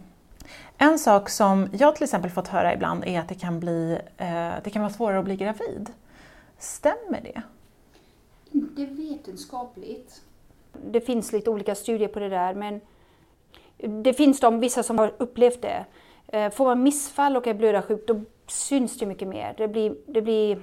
En 0.78 0.98
sak 0.98 1.28
som 1.28 1.68
jag 1.72 1.94
till 1.94 2.04
exempel 2.04 2.30
fått 2.30 2.48
höra 2.48 2.74
ibland 2.74 3.04
är 3.04 3.20
att 3.20 3.28
det 3.28 3.34
kan, 3.34 3.60
bli, 3.60 3.98
eh, 4.16 4.50
det 4.64 4.70
kan 4.70 4.82
vara 4.82 4.92
svårare 4.92 5.18
att 5.18 5.24
bli 5.24 5.36
gravid. 5.36 5.90
Stämmer 6.58 7.20
det? 7.22 7.42
Inte 8.52 8.84
vetenskapligt 8.84 10.20
det 10.84 11.00
finns 11.00 11.32
lite 11.32 11.50
olika 11.50 11.74
studier 11.74 12.08
på 12.08 12.18
det 12.18 12.28
där 12.28 12.54
men 12.54 12.80
det 14.02 14.12
finns 14.12 14.40
de, 14.40 14.60
vissa 14.60 14.82
som 14.82 14.98
har 14.98 15.12
upplevt 15.18 15.62
det. 15.62 15.84
Eh, 16.28 16.50
får 16.50 16.64
man 16.64 16.82
missfall 16.82 17.36
och 17.36 17.46
är 17.46 17.54
blödarsjuk 17.54 18.06
då 18.06 18.20
syns 18.46 18.98
det 18.98 19.06
mycket 19.06 19.28
mer. 19.28 19.54
Det 19.56 19.68
blir, 19.68 19.94
det 20.06 20.22
blir, 20.22 20.62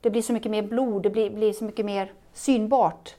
det 0.00 0.10
blir 0.10 0.22
så 0.22 0.32
mycket 0.32 0.50
mer 0.50 0.62
blod, 0.62 1.02
det 1.02 1.10
blir, 1.10 1.30
blir 1.30 1.52
så 1.52 1.64
mycket 1.64 1.86
mer 1.86 2.12
synbart 2.32 3.14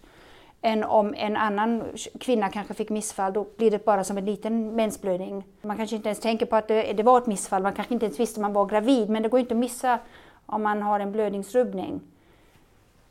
än 0.66 0.84
om 0.84 1.14
en 1.18 1.38
annan 1.38 1.84
kvinna 2.20 2.50
kanske 2.50 2.74
fick 2.74 2.90
missfall, 2.90 3.34
då 3.34 3.48
blir 3.58 3.72
det 3.72 3.86
bara 3.86 4.04
som 4.04 4.18
en 4.18 4.26
liten 4.26 4.76
mensblödning. 4.76 5.44
Man 5.62 5.78
kanske 5.78 5.96
inte 5.96 6.10
ens 6.10 6.20
tänker 6.20 6.46
på 6.46 6.56
att 6.56 6.68
det, 6.68 6.94
det 6.94 7.04
var 7.04 7.18
ett 7.18 7.28
missfall, 7.28 7.64
man 7.64 7.74
kanske 7.74 7.94
inte 7.94 8.06
ens 8.06 8.20
visste 8.20 8.40
att 8.40 8.42
man 8.42 8.54
var 8.54 8.66
gravid, 8.66 9.10
men 9.10 9.24
det 9.24 9.30
går 9.30 9.40
inte 9.40 9.54
att 9.54 9.60
missa 9.60 10.00
om 10.46 10.64
man 10.64 10.82
har 10.82 11.00
en 11.00 11.12
blödningsrubbning. 11.12 12.02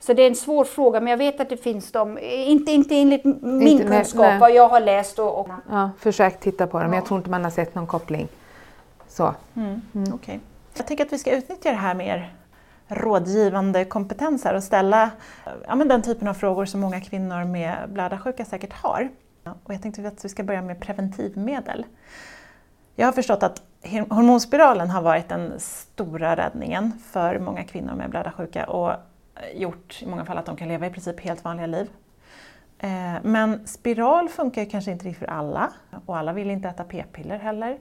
Så 0.06 0.12
det 0.12 0.22
är 0.22 0.26
en 0.26 0.36
svår 0.36 0.64
fråga, 0.64 1.00
men 1.00 1.10
jag 1.10 1.16
vet 1.16 1.40
att 1.40 1.48
det 1.48 1.56
finns 1.56 1.92
de, 1.92 2.18
inte, 2.18 2.72
inte 2.72 2.94
enligt 2.94 3.24
min 3.24 3.62
inte, 3.62 3.84
kunskap, 3.84 4.24
nej, 4.24 4.38
vad 4.38 4.54
jag 4.54 4.68
har 4.68 4.80
läst. 4.80 5.18
Och, 5.18 5.40
och... 5.40 5.48
Ja, 5.70 5.90
försök 5.98 6.40
titta 6.40 6.66
på 6.66 6.78
det, 6.78 6.84
ja. 6.84 6.88
men 6.88 6.96
jag 6.98 7.06
tror 7.06 7.18
inte 7.18 7.30
man 7.30 7.44
har 7.44 7.50
sett 7.50 7.74
någon 7.74 7.86
koppling. 7.86 8.28
Så. 9.08 9.34
Mm. 9.56 9.80
Mm. 9.94 10.14
Okay. 10.14 10.38
Jag 10.76 10.86
tänker 10.86 11.04
att 11.04 11.12
vi 11.12 11.18
ska 11.18 11.36
utnyttja 11.36 11.70
det 11.70 11.76
här 11.76 11.94
mer 11.94 12.34
rådgivande 12.88 13.84
kompetenser 13.84 14.54
och 14.54 14.62
ställa 14.62 15.10
ja, 15.66 15.74
men 15.74 15.88
den 15.88 16.02
typen 16.02 16.28
av 16.28 16.34
frågor 16.34 16.64
som 16.64 16.80
många 16.80 17.00
kvinnor 17.00 17.44
med 17.44 17.76
blödarsjuka 17.88 18.44
säkert 18.44 18.72
har. 18.72 19.08
Och 19.64 19.74
jag 19.74 19.82
tänkte 19.82 20.08
att 20.08 20.24
vi 20.24 20.28
ska 20.28 20.42
börja 20.42 20.62
med 20.62 20.80
preventivmedel. 20.80 21.86
Jag 22.96 23.06
har 23.06 23.12
förstått 23.12 23.42
att 23.42 23.62
hormonspiralen 24.08 24.90
har 24.90 25.02
varit 25.02 25.28
den 25.28 25.52
stora 25.58 26.36
räddningen 26.36 26.92
för 27.10 27.38
många 27.38 27.64
kvinnor 27.64 27.94
med 27.94 28.10
blödarsjuka 28.10 28.66
och 28.66 28.92
Eh, 29.36 29.60
gjort 29.60 30.02
i 30.02 30.06
många 30.06 30.24
fall 30.24 30.38
att 30.38 30.46
de 30.46 30.56
kan 30.56 30.68
leva 30.68 30.86
i 30.86 30.90
princip 30.90 31.20
helt 31.20 31.44
vanliga 31.44 31.66
liv. 31.66 31.90
Eh, 32.78 33.14
men 33.22 33.66
spiral 33.66 34.28
funkar 34.28 34.64
kanske 34.64 34.90
inte 34.90 35.04
riktigt 35.04 35.18
för 35.18 35.26
alla 35.26 35.72
och 36.06 36.16
alla 36.16 36.32
vill 36.32 36.50
inte 36.50 36.68
äta 36.68 36.84
p-piller 36.84 37.38
heller. 37.38 37.78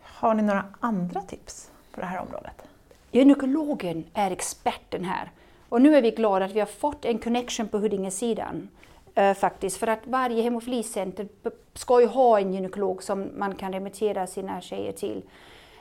Har 0.00 0.34
ni 0.34 0.42
några 0.42 0.64
andra 0.80 1.20
tips 1.20 1.70
på 1.94 2.00
det 2.00 2.06
här 2.06 2.20
området? 2.20 2.62
Gynekologen 3.10 4.04
är 4.14 4.30
experten 4.30 5.04
här. 5.04 5.30
Och 5.68 5.82
nu 5.82 5.96
är 5.96 6.02
vi 6.02 6.10
glada 6.10 6.44
att 6.44 6.52
vi 6.52 6.60
har 6.60 6.66
fått 6.66 7.04
en 7.04 7.18
connection 7.18 7.68
på 7.68 7.78
Huddingesidan. 7.78 8.68
Eh, 9.14 9.34
faktiskt, 9.34 9.76
för 9.76 9.86
att 9.86 10.00
varje 10.04 10.42
hemofilicenter 10.42 11.28
ska 11.74 12.00
ju 12.00 12.06
ha 12.06 12.40
en 12.40 12.54
gynekolog 12.54 13.02
som 13.02 13.30
man 13.36 13.54
kan 13.54 13.72
remittera 13.72 14.26
sina 14.26 14.60
tjejer 14.60 14.92
till. 14.92 15.22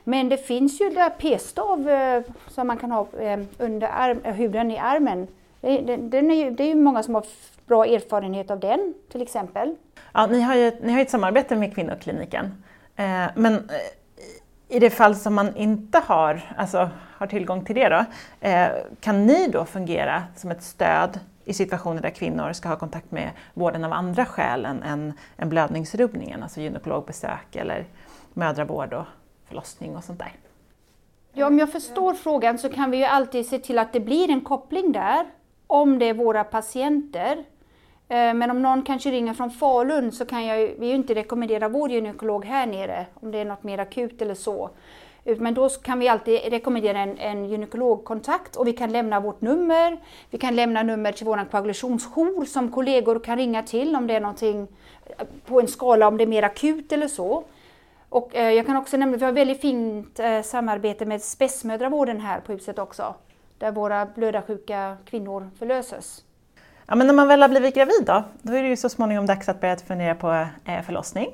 Men 0.03 0.29
det 0.29 0.37
finns 0.37 0.81
ju 0.81 0.89
där 0.89 1.09
p-stav 1.09 1.89
eh, 1.89 2.23
som 2.47 2.67
man 2.67 2.77
kan 2.77 2.91
ha 2.91 3.07
eh, 3.19 3.39
under 3.57 3.87
arm, 3.87 4.21
eh, 4.23 4.33
huden 4.33 4.71
i 4.71 4.77
armen. 4.77 5.27
Det, 5.61 5.97
den 5.97 6.31
är 6.31 6.35
ju, 6.35 6.51
det 6.51 6.63
är 6.63 6.67
ju 6.67 6.75
många 6.75 7.03
som 7.03 7.15
har 7.15 7.25
bra 7.67 7.85
erfarenhet 7.85 8.51
av 8.51 8.59
den 8.59 8.93
till 9.11 9.21
exempel. 9.21 9.75
Ja, 10.13 10.27
ni, 10.27 10.41
har 10.41 10.55
ju, 10.55 10.71
ni 10.81 10.93
har 10.93 10.99
ett 10.99 11.09
samarbete 11.09 11.55
med 11.55 11.75
Kvinnokliniken. 11.75 12.63
Eh, 12.95 13.25
men 13.35 13.53
eh, 13.53 14.75
i 14.75 14.79
det 14.79 14.89
fall 14.89 15.15
som 15.15 15.33
man 15.33 15.55
inte 15.55 16.01
har, 16.05 16.53
alltså, 16.57 16.89
har 16.97 17.27
tillgång 17.27 17.65
till 17.65 17.75
det, 17.75 17.89
då, 17.89 18.05
eh, 18.47 18.67
kan 18.99 19.25
ni 19.25 19.47
då 19.47 19.65
fungera 19.65 20.23
som 20.35 20.51
ett 20.51 20.63
stöd 20.63 21.19
i 21.45 21.53
situationer 21.53 22.01
där 22.01 22.09
kvinnor 22.09 22.53
ska 22.53 22.69
ha 22.69 22.75
kontakt 22.75 23.11
med 23.11 23.29
vården 23.53 23.83
av 23.83 23.93
andra 23.93 24.25
skäl 24.25 24.65
än, 24.65 24.83
än, 24.83 25.13
än 25.37 25.49
blödningsrubbningen, 25.49 26.43
alltså 26.43 26.61
gynekologbesök 26.61 27.55
eller 27.55 27.85
mödravård 28.33 28.93
och 28.93 29.05
förlossning 29.51 29.95
och 29.95 30.03
sånt 30.03 30.19
där? 30.19 30.31
Ja, 31.33 31.47
om 31.47 31.59
jag 31.59 31.71
förstår 31.71 32.13
frågan 32.13 32.57
så 32.57 32.69
kan 32.69 32.91
vi 32.91 32.97
ju 32.97 33.03
alltid 33.03 33.45
se 33.45 33.59
till 33.59 33.79
att 33.79 33.93
det 33.93 33.99
blir 33.99 34.29
en 34.29 34.41
koppling 34.41 34.91
där, 34.91 35.25
om 35.67 35.99
det 35.99 36.05
är 36.05 36.13
våra 36.13 36.43
patienter. 36.43 37.37
Eh, 38.07 38.33
men 38.33 38.51
om 38.51 38.61
någon 38.61 38.83
kanske 38.83 39.11
ringer 39.11 39.33
från 39.33 39.51
Falun 39.51 40.11
så 40.11 40.25
kan 40.25 40.45
jag 40.45 40.57
vi 40.79 40.87
ju 40.87 40.95
inte 40.95 41.15
rekommendera 41.15 41.69
vår 41.69 41.91
gynekolog 41.91 42.45
här 42.45 42.67
nere 42.67 43.05
om 43.13 43.31
det 43.31 43.37
är 43.37 43.45
något 43.45 43.63
mer 43.63 43.77
akut 43.77 44.21
eller 44.21 44.35
så. 44.35 44.69
Eh, 45.25 45.37
men 45.37 45.53
då 45.53 45.69
kan 45.69 45.99
vi 45.99 46.07
alltid 46.07 46.39
rekommendera 46.49 46.99
en, 46.99 47.17
en 47.17 47.45
gynekologkontakt 47.45 48.55
och 48.55 48.67
vi 48.67 48.73
kan 48.73 48.91
lämna 48.91 49.19
vårt 49.19 49.41
nummer. 49.41 49.97
Vi 50.29 50.37
kan 50.37 50.55
lämna 50.55 50.83
nummer 50.83 51.11
till 51.11 51.25
vår 51.25 51.45
koagulationsjour 51.51 52.45
som 52.45 52.71
kollegor 52.71 53.19
kan 53.19 53.37
ringa 53.37 53.63
till 53.63 53.95
om 53.95 54.07
det 54.07 54.15
är 54.15 54.21
någonting 54.21 54.67
eh, 55.17 55.25
på 55.45 55.59
en 55.59 55.67
skala 55.67 56.07
om 56.07 56.17
det 56.17 56.23
är 56.23 56.27
mer 56.27 56.43
akut 56.43 56.91
eller 56.91 57.07
så. 57.07 57.43
Och 58.11 58.35
eh, 58.35 58.51
jag 58.51 58.65
kan 58.65 58.77
också 58.77 58.97
nämna 58.97 59.15
att 59.15 59.21
vi 59.21 59.25
har 59.25 59.31
väldigt 59.31 59.61
fint 59.61 60.19
eh, 60.19 60.41
samarbete 60.41 61.05
med 61.05 61.21
spetsmödravården 61.21 62.19
här 62.19 62.39
på 62.39 62.51
huset 62.51 62.79
också. 62.79 63.15
Där 63.57 63.71
våra 63.71 64.05
blödarsjuka 64.05 64.97
kvinnor 65.05 65.49
förlöses. 65.59 66.23
Ja, 66.85 66.95
men 66.95 67.07
när 67.07 67.13
man 67.13 67.27
väl 67.27 67.41
har 67.41 67.49
blivit 67.49 67.75
gravid 67.75 68.03
då, 68.05 68.23
då 68.41 68.53
är 68.53 68.63
det 68.63 68.69
ju 68.69 68.75
så 68.75 68.89
småningom 68.89 69.25
dags 69.25 69.49
att 69.49 69.61
börja 69.61 69.75
fundera 69.77 70.15
på 70.15 70.47
eh, 70.65 70.81
förlossning. 70.85 71.27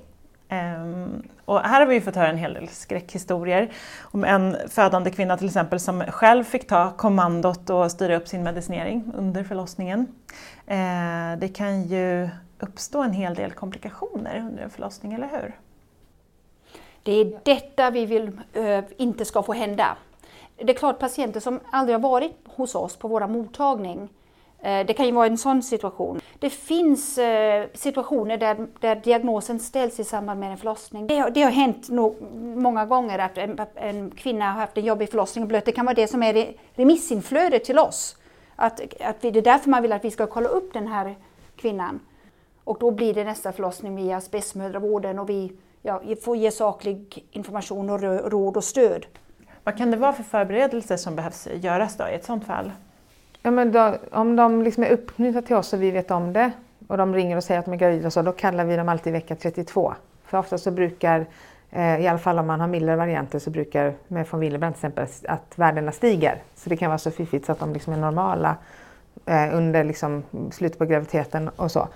Um, 0.49 1.23
och 1.45 1.59
här 1.59 1.79
har 1.79 1.87
vi 1.87 2.01
fått 2.01 2.15
höra 2.15 2.29
en 2.29 2.37
hel 2.37 2.53
del 2.53 2.67
skräckhistorier 2.67 3.71
om 4.01 4.23
en 4.23 4.57
födande 4.69 5.11
kvinna 5.11 5.37
till 5.37 5.47
exempel 5.47 5.79
som 5.79 6.03
själv 6.03 6.43
fick 6.43 6.67
ta 6.67 6.91
kommandot 6.91 7.69
och 7.69 7.91
styra 7.91 8.17
upp 8.17 8.27
sin 8.27 8.43
medicinering 8.43 9.11
under 9.17 9.43
förlossningen. 9.43 9.99
Uh, 9.99 11.39
det 11.39 11.55
kan 11.55 11.83
ju 11.83 12.29
uppstå 12.59 13.03
en 13.03 13.13
hel 13.13 13.35
del 13.35 13.51
komplikationer 13.51 14.39
under 14.39 14.63
en 14.63 14.69
förlossning, 14.69 15.13
eller 15.13 15.27
hur? 15.27 15.55
Det 17.07 17.21
är 17.21 17.39
detta 17.43 17.89
vi 17.89 18.05
vill 18.05 18.31
äh, 18.53 18.79
inte 18.97 19.25
ska 19.25 19.43
få 19.43 19.53
hända. 19.53 19.97
Det 20.57 20.73
är 20.73 20.77
klart 20.77 20.99
patienter 20.99 21.39
som 21.39 21.59
aldrig 21.71 21.95
har 21.95 22.01
varit 22.01 22.31
hos 22.45 22.75
oss 22.75 22.95
på 22.95 23.07
våra 23.07 23.27
mottagning 23.27 24.09
äh, 24.59 24.85
det 24.85 24.93
kan 24.93 25.05
ju 25.05 25.11
vara 25.11 25.27
en 25.27 25.37
sån 25.37 25.63
situation. 25.63 26.19
Det 26.39 26.49
finns 26.49 27.17
äh, 27.17 27.65
situationer 27.73 28.37
där, 28.37 28.67
där 28.79 28.95
diagnosen 28.95 29.59
ställs 29.59 29.99
i 29.99 30.03
samband 30.03 30.39
med 30.39 30.51
en 30.51 30.57
förlossning. 30.57 31.07
Det, 31.07 31.29
det 31.29 31.41
har 31.41 31.51
hänt 31.51 31.89
nog 31.89 32.21
många 32.55 32.85
gånger 32.85 33.19
att 33.19 33.37
en, 33.37 33.59
en, 33.75 34.11
kvinna 34.11 34.45
har 34.45 34.59
haft 34.59 34.77
en 34.77 34.85
jobbig 34.85 35.09
förlossning 35.09 35.43
och 35.43 35.47
blött. 35.47 35.65
Det 35.65 35.71
kan 35.71 35.85
vara 35.85 35.95
det 35.95 36.07
som 36.07 36.23
är 36.23 36.53
remissinflödet 36.73 37.63
till 37.63 37.79
oss. 37.79 38.17
Att, 38.55 38.81
att 39.01 39.15
vi, 39.21 39.31
det 39.31 39.39
är 39.39 39.43
därför 39.43 39.69
man 39.69 39.81
vill 39.81 39.93
att 39.93 40.05
vi 40.05 40.11
ska 40.11 40.27
kolla 40.27 40.49
upp 40.49 40.73
den 40.73 40.87
här 40.87 41.15
kvinnan. 41.55 41.99
Och 42.63 42.77
då 42.79 42.91
blir 42.91 43.13
det 43.13 43.23
nästa 43.23 43.51
förlossning 43.51 43.95
via 43.95 44.21
spetsmödravården 44.21 45.19
och 45.19 45.29
vi 45.29 45.51
ja, 45.87 46.01
får 46.23 46.37
ge 46.37 46.51
saklig 46.51 47.25
information 47.31 47.89
och 47.89 48.01
råd 48.31 48.57
och 48.57 48.63
stöd. 48.63 49.05
Vad 49.63 49.77
kan 49.77 49.91
det 49.91 49.97
vara 49.97 50.13
för 50.13 50.23
förberedelser 50.23 50.97
som 50.97 51.15
behövs 51.15 51.47
göras 51.53 51.97
då 51.97 52.07
i 52.07 52.13
ett 52.13 52.25
sådant 52.25 52.45
fall? 52.45 52.71
Ja, 53.41 53.51
men 53.51 53.71
då, 53.71 53.95
om 54.11 54.35
de 54.35 54.63
liksom 54.63 54.83
är 54.83 54.89
uppknutna 54.89 55.41
till 55.41 55.55
oss 55.55 55.73
och 55.73 55.81
vi 55.81 55.91
vet 55.91 56.11
om 56.11 56.33
det 56.33 56.51
och 56.87 56.97
de 56.97 57.13
ringer 57.13 57.37
och 57.37 57.43
säger 57.43 57.59
att 57.59 57.65
de 57.65 57.73
är 57.73 57.77
gravida 57.77 58.11
så, 58.11 58.21
då 58.21 58.31
kallar 58.31 58.65
vi 58.65 58.75
dem 58.75 58.89
alltid 58.89 59.13
vecka 59.13 59.35
32. 59.35 59.93
För 60.25 60.37
ofta 60.37 60.57
så 60.57 60.71
brukar, 60.71 61.25
eh, 61.71 62.01
i 62.01 62.07
alla 62.07 62.19
fall 62.19 62.39
om 62.39 62.47
man 62.47 62.59
har 62.59 62.67
mildare 62.67 62.95
varianter, 62.95 63.39
så 63.39 63.49
brukar 63.49 63.93
med 64.07 64.27
von 64.31 64.39
Willebrand 64.39 64.75
till 64.75 64.79
exempel 64.79 65.07
att 65.27 65.53
värdena 65.55 65.91
stiger. 65.91 66.41
Så 66.55 66.69
det 66.69 66.77
kan 66.77 66.89
vara 66.89 66.97
så 66.97 67.11
fiffigt 67.11 67.45
så 67.45 67.51
att 67.51 67.59
de 67.59 67.73
liksom 67.73 67.93
är 67.93 67.97
normala 67.97 68.55
eh, 69.25 69.55
under 69.55 69.83
liksom 69.83 70.23
slutet 70.51 70.79
på 70.79 70.85
graviditeten 70.85 71.49
och 71.49 71.71
så. 71.71 71.87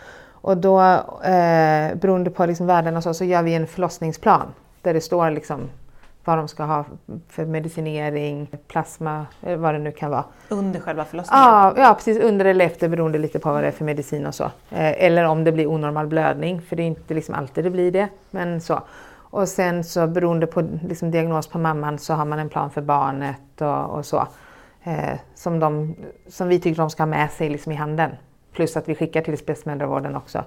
Och 0.41 0.57
då, 0.57 0.81
eh, 1.23 1.95
beroende 1.95 2.29
på 2.29 2.45
liksom 2.45 2.67
värdena 2.67 3.01
så, 3.01 3.13
så 3.13 3.25
gör 3.25 3.43
vi 3.43 3.55
en 3.55 3.67
förlossningsplan 3.67 4.53
där 4.81 4.93
det 4.93 5.01
står 5.01 5.31
liksom 5.31 5.69
vad 6.25 6.37
de 6.37 6.47
ska 6.47 6.63
ha 6.63 6.85
för 7.29 7.45
medicinering, 7.45 8.47
plasma, 8.67 9.25
vad 9.57 9.73
det 9.73 9.79
nu 9.79 9.91
kan 9.91 10.11
vara. 10.11 10.23
Under 10.49 10.79
själva 10.79 11.05
förlossningen? 11.05 11.43
Ja, 11.43 11.73
ja 11.77 11.93
precis. 11.93 12.19
Under 12.19 12.45
eller 12.45 12.65
efter 12.65 12.89
beroende 12.89 13.17
lite 13.17 13.39
på 13.39 13.51
vad 13.51 13.63
det 13.63 13.67
är 13.67 13.71
för 13.71 13.85
medicin 13.85 14.25
och 14.25 14.35
så. 14.35 14.43
Eh, 14.43 15.03
eller 15.03 15.25
om 15.25 15.43
det 15.43 15.51
blir 15.51 15.67
onormal 15.67 16.07
blödning, 16.07 16.61
för 16.61 16.75
det 16.75 16.83
är 16.83 16.87
inte 16.87 17.13
liksom 17.13 17.35
alltid 17.35 17.63
det 17.63 17.69
blir 17.69 17.91
det. 17.91 18.07
Men 18.31 18.61
så. 18.61 18.81
Och 19.13 19.47
sen 19.47 19.83
så 19.83 20.07
beroende 20.07 20.47
på 20.47 20.61
liksom, 20.87 21.11
diagnos 21.11 21.47
på 21.47 21.59
mamman 21.59 21.99
så 21.99 22.13
har 22.13 22.25
man 22.25 22.39
en 22.39 22.49
plan 22.49 22.71
för 22.71 22.81
barnet 22.81 23.61
och, 23.61 23.85
och 23.85 24.05
så. 24.05 24.27
Eh, 24.83 25.19
som, 25.35 25.59
de, 25.59 25.95
som 26.27 26.47
vi 26.47 26.59
tycker 26.59 26.81
de 26.81 26.89
ska 26.89 27.03
ha 27.03 27.07
med 27.07 27.31
sig 27.31 27.49
liksom, 27.49 27.71
i 27.71 27.75
handen. 27.75 28.11
Plus 28.51 28.77
att 28.77 28.89
vi 28.89 28.95
skickar 28.95 29.21
till 29.21 29.37
spetsmödravården 29.37 30.15
också. 30.15 30.43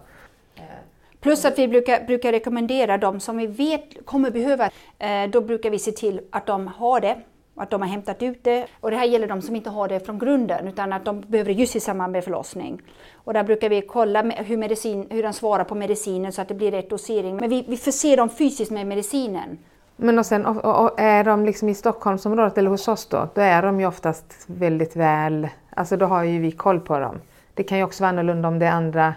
Plus 1.24 1.44
att 1.44 1.58
vi 1.58 1.68
brukar, 1.68 2.06
brukar 2.06 2.32
rekommendera 2.32 2.98
de 2.98 3.20
som 3.20 3.36
vi 3.36 3.46
vet 3.46 4.06
kommer 4.06 4.30
behöva, 4.30 4.70
eh, 4.98 5.30
då 5.30 5.40
brukar 5.40 5.70
vi 5.70 5.78
se 5.78 5.92
till 5.92 6.20
att 6.30 6.46
de 6.46 6.66
har 6.66 7.00
det, 7.00 7.16
att 7.56 7.70
de 7.70 7.80
har 7.80 7.88
hämtat 7.88 8.22
ut 8.22 8.44
det. 8.44 8.66
Och 8.80 8.90
det 8.90 8.96
här 8.96 9.04
gäller 9.04 9.28
de 9.28 9.42
som 9.42 9.56
inte 9.56 9.70
har 9.70 9.88
det 9.88 10.00
från 10.00 10.18
grunden 10.18 10.68
utan 10.68 10.92
att 10.92 11.04
de 11.04 11.20
behöver 11.20 11.54
det 11.54 11.60
just 11.60 11.76
i 11.76 11.80
samband 11.80 12.12
med 12.12 12.24
förlossning. 12.24 12.82
Och 13.14 13.32
där 13.32 13.44
brukar 13.44 13.68
vi 13.68 13.82
kolla 13.82 14.22
hur, 14.22 14.56
medicin, 14.56 15.06
hur 15.10 15.22
den 15.22 15.32
svarar 15.32 15.64
på 15.64 15.74
medicinen 15.74 16.32
så 16.32 16.42
att 16.42 16.48
det 16.48 16.54
blir 16.54 16.70
rätt 16.70 16.90
dosering. 16.90 17.36
Men 17.36 17.50
vi, 17.50 17.64
vi 17.68 17.76
förser 17.76 18.16
dem 18.16 18.28
fysiskt 18.28 18.70
med 18.70 18.86
medicinen. 18.86 19.58
Men 19.96 20.18
och 20.18 20.26
sen 20.26 20.46
och, 20.46 20.84
och 20.84 21.00
är 21.00 21.24
de 21.24 21.44
liksom 21.44 21.68
i 21.68 21.74
Stockholmsområdet 21.74 22.58
eller 22.58 22.70
hos 22.70 22.88
oss 22.88 23.06
då, 23.06 23.28
då 23.34 23.40
är 23.40 23.62
de 23.62 23.80
ju 23.80 23.86
oftast 23.86 24.44
väldigt 24.46 24.96
väl, 24.96 25.48
alltså 25.70 25.96
då 25.96 26.06
har 26.06 26.24
ju 26.24 26.38
vi 26.38 26.50
koll 26.50 26.80
på 26.80 26.98
dem. 26.98 27.20
Det 27.54 27.62
kan 27.62 27.78
ju 27.78 27.84
också 27.84 28.02
vara 28.02 28.08
annorlunda 28.08 28.48
om 28.48 28.58
det 28.58 28.66
är 28.66 28.70
andra 28.70 29.14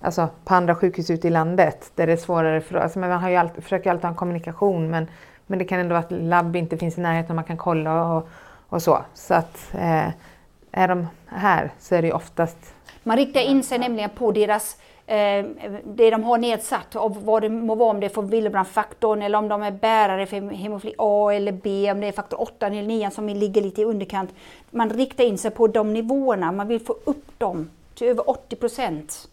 alltså, 0.00 0.28
på 0.44 0.54
andra 0.54 0.74
sjukhus 0.74 1.10
ute 1.10 1.28
i 1.28 1.30
landet 1.30 1.92
där 1.94 2.06
det 2.06 2.12
är 2.12 2.16
svårare 2.16 2.60
för 2.60 2.74
alltså, 2.76 2.98
man 2.98 3.10
har 3.10 3.30
ju 3.30 3.36
alltid, 3.36 3.62
försöker 3.62 3.90
alltid 3.90 4.02
ha 4.02 4.10
en 4.10 4.16
kommunikation 4.16 4.90
men, 4.90 5.06
men 5.46 5.58
det 5.58 5.64
kan 5.64 5.80
ändå 5.80 5.92
vara 5.92 6.04
att 6.04 6.12
labb 6.12 6.56
inte 6.56 6.76
finns 6.76 6.98
i 6.98 7.00
närheten 7.00 7.30
och 7.30 7.34
man 7.34 7.44
kan 7.44 7.56
kolla 7.56 8.04
och, 8.04 8.28
och 8.68 8.82
så. 8.82 9.04
Så 9.14 9.34
att 9.34 9.74
eh, 9.74 10.08
är 10.72 10.88
de 10.88 11.06
här 11.26 11.70
så 11.78 11.94
är 11.94 12.02
det 12.02 12.12
oftast... 12.12 12.74
Man 13.02 13.16
riktar 13.16 13.40
in 13.40 13.62
sig 13.62 13.78
nämligen 13.78 14.10
på 14.10 14.32
deras 14.32 14.76
det 15.84 16.10
de 16.10 16.24
har 16.24 16.38
nedsatt, 16.38 16.96
och 16.96 17.16
vad 17.16 17.42
det 17.42 17.48
må 17.48 17.74
vara, 17.74 17.90
om 17.90 18.00
det 18.00 18.06
är 18.06 18.22
Willebrand-faktorn 18.22 19.22
eller 19.22 19.38
om 19.38 19.48
de 19.48 19.62
är 19.62 19.70
bärare 19.70 20.26
för 20.26 20.50
hemofili 20.50 20.94
A 20.98 21.30
eller 21.32 21.52
B, 21.52 21.92
om 21.92 22.00
det 22.00 22.06
är 22.06 22.12
faktor 22.12 22.40
8 22.40 22.66
eller 22.66 22.82
9 22.82 23.10
som 23.10 23.28
ligger 23.28 23.62
lite 23.62 23.80
i 23.80 23.84
underkant. 23.84 24.34
Man 24.70 24.90
riktar 24.90 25.24
in 25.24 25.38
sig 25.38 25.50
på 25.50 25.66
de 25.66 25.92
nivåerna, 25.92 26.52
man 26.52 26.68
vill 26.68 26.80
få 26.80 26.96
upp 27.04 27.38
dem 27.38 27.70
till 27.94 28.06
över 28.06 28.30
80 28.30 28.56
procent 28.56 29.28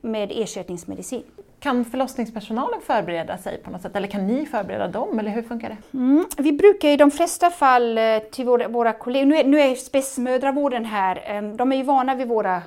med 0.00 0.32
ersättningsmedicin. 0.34 1.22
Kan 1.60 1.84
förlossningspersonalen 1.84 2.80
förbereda 2.80 3.38
sig 3.38 3.58
på 3.62 3.70
något 3.70 3.82
sätt 3.82 3.96
eller 3.96 4.08
kan 4.08 4.26
ni 4.26 4.46
förbereda 4.46 4.88
dem 4.88 5.18
eller 5.18 5.30
hur 5.30 5.42
funkar 5.42 5.68
det? 5.68 5.98
Mm, 5.98 6.26
vi 6.36 6.52
brukar 6.52 6.88
i 6.88 6.96
de 6.96 7.10
flesta 7.10 7.50
fall 7.50 7.98
eh, 7.98 8.18
till 8.18 8.44
våra, 8.44 8.68
våra 8.68 8.92
kollegor, 8.92 9.26
nu 9.26 9.36
är, 9.36 9.44
nu 9.44 9.60
är 9.60 9.74
spetsmödravården 9.74 10.84
här, 10.84 11.36
eh, 11.36 11.42
de 11.42 11.72
är 11.72 11.76
ju 11.76 11.82
vana 11.82 12.14
vid 12.14 12.28
våra 12.28 12.56
eh, 12.56 12.62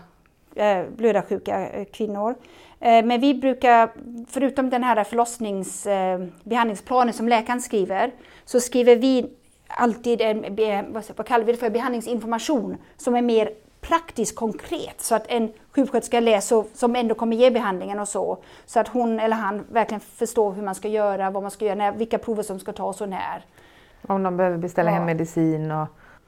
blödarsjuka 0.98 1.86
kvinnor. 1.94 2.36
Men 2.80 3.22
vi 3.22 3.34
brukar, 3.34 3.90
förutom 4.28 4.70
den 4.70 4.84
här 4.84 5.04
förlossningsbehandlingsplanen 5.04 7.14
som 7.14 7.28
läkaren 7.28 7.62
skriver, 7.62 8.12
så 8.46 8.60
skriver 8.60 8.96
vi 8.96 9.30
alltid 9.68 10.22
en, 10.22 10.46
vad 11.16 11.26
kallar 11.26 11.46
vi 11.46 11.52
det 11.52 11.58
för, 11.58 11.70
behandlingsinformation 11.70 12.78
som 12.98 13.16
är 13.16 13.22
mer 13.22 13.50
praktiskt 13.82 14.36
konkret 14.36 15.02
så 15.02 15.16
att 15.16 15.28
en 15.28 15.52
sjuksköterska 15.76 16.20
läser 16.20 16.64
som 16.74 16.96
ändå 16.96 17.16
kommer 17.16 17.38
ge 17.38 17.52
behandlingen 17.52 18.00
och 18.00 18.08
så. 18.08 18.38
Så 18.66 18.80
att 18.80 18.88
hon 18.88 19.20
eller 19.20 19.36
han 19.36 19.66
verkligen 19.72 20.02
förstår 20.02 20.52
hur 20.52 20.64
man 20.64 20.76
ska 20.76 20.88
göra, 20.88 21.30
vad 21.30 21.44
man 21.44 21.52
ska 21.52 21.66
göra, 21.66 21.76
när, 21.76 21.92
vilka 21.92 22.18
prover 22.18 22.44
som 22.44 22.60
ska 22.60 22.74
tas 22.74 23.02
och 23.02 23.10
när. 23.10 23.46
Om 24.08 24.24
de 24.24 24.38
behöver 24.38 24.58
beställa 24.58 24.92
ja. 24.92 24.96
hem 24.96 25.06
medicin 25.06 25.72
och... 25.72 25.88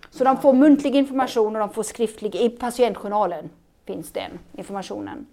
Så 0.10 0.24
de 0.24 0.38
får 0.38 0.54
muntlig 0.54 0.96
information 0.96 1.56
och 1.56 1.60
de 1.60 1.70
får 1.70 1.84
skriftlig, 1.84 2.36
i 2.36 2.50
patientjournalen 2.50 3.50
finns 3.92 4.12
den 4.12 4.40
informationen. 4.54 5.28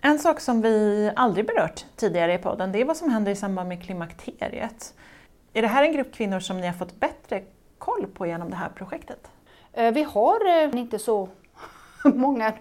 En 0.00 0.18
sak 0.18 0.40
som 0.40 0.62
vi 0.62 1.10
aldrig 1.16 1.46
berört 1.46 1.84
tidigare 1.96 2.34
i 2.34 2.38
podden, 2.38 2.72
det 2.72 2.80
är 2.80 2.84
vad 2.84 2.96
som 2.96 3.10
händer 3.10 3.32
i 3.32 3.36
samband 3.36 3.68
med 3.68 3.82
klimakteriet. 3.82 4.94
Är 5.52 5.62
det 5.62 5.68
här 5.68 5.84
en 5.84 5.92
grupp 5.92 6.14
kvinnor 6.14 6.40
som 6.40 6.60
ni 6.60 6.66
har 6.66 6.74
fått 6.74 7.00
bättre 7.00 7.42
koll 7.78 8.06
på 8.06 8.26
genom 8.26 8.50
det 8.50 8.56
här 8.56 8.68
projektet? 8.68 9.30
Eh, 9.72 9.94
vi 9.94 10.02
har 10.02 10.64
eh, 10.64 10.80
inte 10.80 10.98
så 10.98 11.28
många 12.04 12.52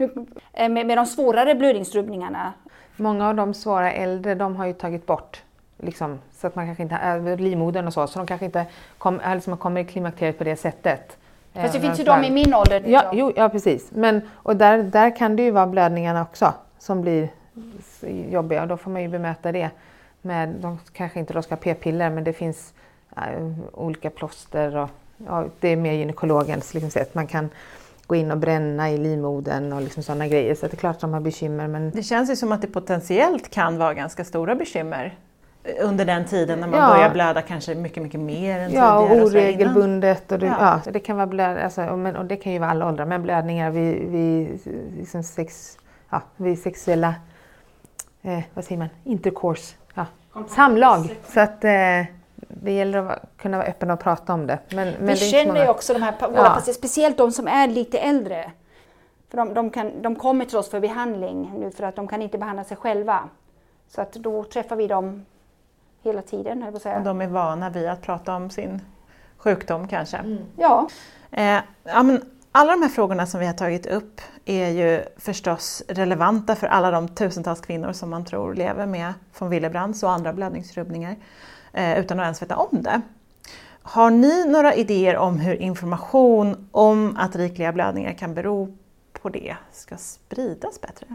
eh, 0.54 0.70
med, 0.70 0.98
de 0.98 1.06
svårare 1.06 1.56
blödningsrubbningarna. 1.56 2.54
Många 2.98 3.30
av 3.30 3.36
de 3.36 3.54
svåra 3.54 3.92
äldre 3.92 4.36
de 4.36 4.56
har 4.56 4.66
ju 4.66 4.74
tagit 4.74 5.06
bort 5.06 5.44
liksom, 5.78 6.20
så 6.32 6.48
att 6.48 6.56
man 6.56 6.66
kanske 6.66 6.84
inte, 6.84 7.36
livmodern 7.36 7.88
och 7.88 7.94
så, 7.94 8.08
så 8.08 8.20
de 8.20 8.28
kanske 8.28 8.46
inte 8.46 8.66
kom, 8.98 9.22
liksom 9.34 9.58
kommer 9.58 9.82
i 9.82 9.86
klimakteriet 9.86 10.38
på 10.38 10.44
det 10.44 10.56
sättet. 10.56 11.18
Fast 11.54 11.74
det 11.74 11.80
finns 11.80 12.00
ju 12.00 12.04
de 12.04 12.24
i 12.24 12.32
min 12.32 12.54
ålder. 12.54 12.84
Ja, 12.86 13.12
jo, 13.14 13.32
ja 13.36 13.50
precis. 13.50 13.92
Men, 13.92 14.22
och 14.34 14.56
där, 14.56 14.84
där 14.84 15.16
kan 15.16 15.36
det 15.36 15.44
ju 15.44 15.52
vara 15.52 15.68
blödningarna 15.68 16.22
också 16.22 16.54
som 16.80 17.02
blir 17.02 17.30
jobbiga 18.30 18.62
och 18.62 18.68
då 18.68 18.78
får 18.78 18.92
man 18.92 19.02
ju 19.02 19.08
bemöta 19.08 19.52
det. 19.52 19.70
Med, 20.22 20.50
de 20.50 20.80
kanske 20.94 21.20
inte 21.20 21.34
då 21.34 21.42
ska 21.42 21.56
ha 21.56 21.62
p-piller 21.62 22.10
men 22.10 22.24
det 22.24 22.34
finns 22.34 22.74
äh, 23.18 23.52
olika 23.74 24.10
plåster 24.10 24.78
och 24.78 24.90
ja, 25.28 25.46
det 25.60 25.68
är 25.68 25.76
mer 25.76 25.94
gynekologens 25.94 26.74
liksom, 26.74 26.92
sätt. 26.92 27.16
Man 27.16 27.28
kan 27.28 27.50
gå 28.08 28.16
in 28.16 28.32
och 28.32 28.38
bränna 28.38 28.92
i 28.92 28.98
livmodern 28.98 29.74
och 29.74 29.82
liksom 29.82 30.04
sådana 30.04 30.28
grejer. 30.28 30.56
Så 30.56 30.68
det 30.68 30.74
är 30.74 30.78
klart 30.78 30.96
att 30.96 31.02
de 31.02 31.14
har 31.14 31.20
bekymmer. 31.20 31.68
Men... 31.68 31.92
Det 31.92 32.04
känns 32.04 32.32
ju 32.32 32.36
som 32.36 32.52
att 32.52 32.62
det 32.62 32.68
potentiellt 32.68 33.50
kan 33.50 33.78
vara 33.78 33.94
ganska 33.94 34.26
stora 34.26 34.56
bekymmer 34.56 35.18
under 35.82 36.06
den 36.06 36.26
tiden 36.26 36.60
när 36.60 36.68
man 36.68 36.80
Ja. 36.80 36.88
börjar 36.96 37.10
blöda 37.10 37.42
kanske 37.42 37.76
mycket, 37.76 38.04
mycket 38.04 38.20
mer 38.20 38.60
än 38.60 38.72
Ja, 38.74 39.00
och 39.00 39.08
tidigare. 39.10 39.26
oregelbundet. 39.26 40.32
Och 40.32 40.40
det, 40.40 40.46
Ja. 40.46 40.82
ja. 40.86 40.92
det 40.92 41.00
kan 41.00 41.16
vara 41.16 41.28
blöd, 41.28 41.58
alltså, 41.58 41.86
och, 41.86 42.00
men, 42.00 42.16
och 42.16 42.26
det 42.26 42.36
kan 42.36 42.52
ju 42.54 42.60
vara 42.60 42.70
alla 42.70 42.88
åldrar, 42.88 43.06
men 43.06 43.22
blödningar 43.24 43.72
vid, 43.72 43.96
vid, 44.12 44.60
liksom 44.98 45.24
sex, 45.24 45.78
ja, 46.10 46.22
vid 46.38 46.60
sexuella, 46.62 47.16
eh, 48.22 48.40
vad 48.54 48.66
säger 48.66 48.80
man, 48.80 48.90
intercourse, 49.04 49.76
ja. 49.94 50.06
samlag. 50.50 51.18
Så 51.28 51.40
att 51.40 51.64
eh, 51.64 51.72
det 52.36 52.72
gäller 52.72 53.00
att 53.00 53.06
vara, 53.06 53.20
kunna 53.38 53.58
vara 53.58 53.68
öppen 53.68 53.92
och 53.92 54.00
prata 54.00 54.34
om 54.34 54.48
det. 54.48 54.60
Men, 54.70 54.88
men 54.88 55.06
det 55.06 55.12
Vi 55.14 55.16
så 55.18 55.26
känner 55.26 55.64
ju 55.64 55.70
också 55.70 55.94
de 55.94 56.02
här 56.02 56.14
våra 56.20 56.32
Ja. 56.36 56.44
patienter, 56.44 56.74
speciellt 56.74 57.18
de 57.18 57.32
som 57.32 57.48
är 57.48 57.68
lite 57.68 57.98
äldre. 58.00 58.52
För 59.30 59.38
de, 59.38 59.54
de, 59.54 59.70
kan, 59.70 60.02
de 60.02 60.16
kommer 60.16 60.46
till 60.46 60.58
oss 60.58 60.70
för 60.70 60.80
behandling 60.80 61.52
nu 61.60 61.72
för 61.72 61.84
att 61.84 61.96
de 61.96 62.08
kan 62.08 62.22
inte 62.22 62.38
behandla 62.38 62.64
sig 62.64 62.78
själva. 62.78 63.20
Så 63.88 64.02
att 64.02 64.14
då 64.14 64.44
träffar 64.44 64.76
vi 64.76 64.88
dem 64.88 65.26
hela 66.04 66.22
tiden, 66.22 66.62
jag 66.62 66.82
säga. 66.82 66.98
Och 66.98 67.04
de 67.04 67.22
är 67.22 67.28
vana 67.28 67.70
vid 67.70 67.88
att 67.88 68.02
prata 68.02 68.36
om 68.36 68.50
sin 68.50 68.82
sjukdom 69.38 69.88
kanske. 69.88 70.38
Ja, 70.58 70.88
Eh, 71.34 71.60
ja, 71.84 72.04
men 72.04 72.22
alla 72.52 72.72
de 72.72 72.82
här 72.82 72.90
frågorna 72.90 73.26
som 73.26 73.40
vi 73.40 73.46
har 73.46 73.54
tagit 73.54 73.86
upp 73.86 74.22
är 74.46 74.70
ju 74.70 75.04
förstås 75.18 75.84
relevanta 75.88 76.56
för 76.56 76.68
alla 76.68 76.92
de 76.92 77.08
tusentals 77.08 77.62
kvinnor 77.62 77.94
som 77.94 78.10
man 78.10 78.26
tror 78.26 78.54
lever 78.54 78.86
med 78.86 79.14
von 79.40 79.50
Willebrands 79.50 80.04
och 80.04 80.12
andra 80.12 80.34
blödningsrubbningar 80.34 81.16
eh, 81.74 82.00
utan 82.00 82.20
att 82.20 82.24
ens 82.24 82.42
veta 82.42 82.56
om 82.56 82.84
det. 82.84 83.02
Har 83.82 84.10
ni 84.10 84.46
några 84.46 84.74
idéer 84.74 85.18
om 85.18 85.40
hur 85.40 85.56
information 85.56 86.70
om 86.72 87.18
att 87.20 87.36
rikliga 87.36 87.72
blödningar 87.72 88.14
kan 88.14 88.34
bero 88.34 88.78
på 89.22 89.30
det 89.30 89.56
ska 89.72 89.98
spridas 89.98 90.82
bättre? 90.82 91.06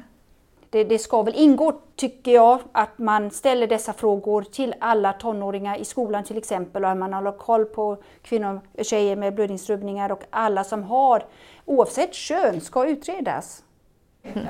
Det, 0.71 0.85
det 0.85 0.99
ska 0.99 1.23
väl 1.23 1.35
ingå, 1.37 1.73
tycker 1.97 2.33
jag, 2.33 2.59
att 2.73 2.99
man 2.99 3.31
ställer 3.31 3.67
dessa 3.67 3.93
frågor 3.93 4.43
till 4.43 4.75
alla 4.81 5.13
tonåringar 5.13 5.77
i 5.77 5.85
skolan 5.85 6.25
till 6.25 6.39
exempel 6.39 6.85
och 6.85 6.91
att 6.91 6.97
man 6.97 7.13
håller 7.13 7.33
koll 7.33 7.65
på 7.65 7.97
kvinnor 8.23 8.61
och 8.79 8.85
tjejer 8.85 9.17
med 9.17 9.35
blödningsrubbningar 9.35 10.13
och 10.13 10.23
alla 10.31 10.65
som 10.65 10.83
har, 10.83 11.23
oavsett 11.65 12.15
kön, 12.15 12.61
ska 12.61 12.87
utredas. 12.89 13.63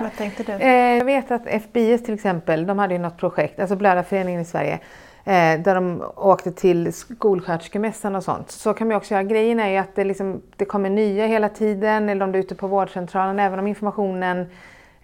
Vad 0.00 0.12
tänkte 0.16 0.42
du? 0.42 0.52
Eh, 0.52 0.98
jag 0.98 1.04
vet 1.04 1.30
att 1.30 1.46
FBIS 1.46 2.04
till 2.04 2.14
exempel, 2.14 2.66
de 2.66 2.78
hade 2.78 2.94
ju 2.94 3.00
något 3.00 3.18
projekt, 3.18 3.60
alltså 3.60 3.76
Blödarföreningen 3.76 4.40
i 4.40 4.44
Sverige, 4.44 4.74
eh, 5.24 5.60
där 5.60 5.74
de 5.74 6.02
åkte 6.16 6.52
till 6.52 6.92
skolsköterskemässan 6.92 8.16
och 8.16 8.24
sånt. 8.24 8.50
Så 8.50 8.74
kan 8.74 8.88
man 8.88 8.96
också 8.96 9.14
göra. 9.14 9.22
Grejen 9.22 9.60
är 9.60 9.68
ju 9.68 9.76
att 9.76 9.94
det, 9.94 10.04
liksom, 10.04 10.42
det 10.56 10.64
kommer 10.64 10.90
nya 10.90 11.26
hela 11.26 11.48
tiden, 11.48 12.08
eller 12.08 12.24
om 12.24 12.32
du 12.32 12.38
är 12.38 12.42
ute 12.42 12.54
på 12.54 12.66
vårdcentralen, 12.66 13.38
även 13.38 13.58
om 13.58 13.66
informationen 13.66 14.46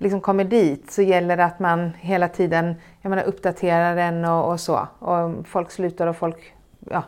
liksom 0.04 0.20
kommer 0.20 0.44
dit 0.44 0.90
så 0.90 1.02
gäller 1.02 1.36
det 1.36 1.44
att 1.44 1.58
man 1.58 1.92
hela 2.00 2.28
tiden 2.28 2.74
jag 3.02 3.10
menar, 3.10 3.22
uppdaterar 3.22 3.96
den 3.96 4.24
och, 4.24 4.52
och 4.52 4.60
så. 4.60 4.88
Och 4.98 5.46
folk 5.46 5.70
slutar 5.70 6.06
och 6.06 6.16
folk, 6.16 6.54
ja. 6.90 7.02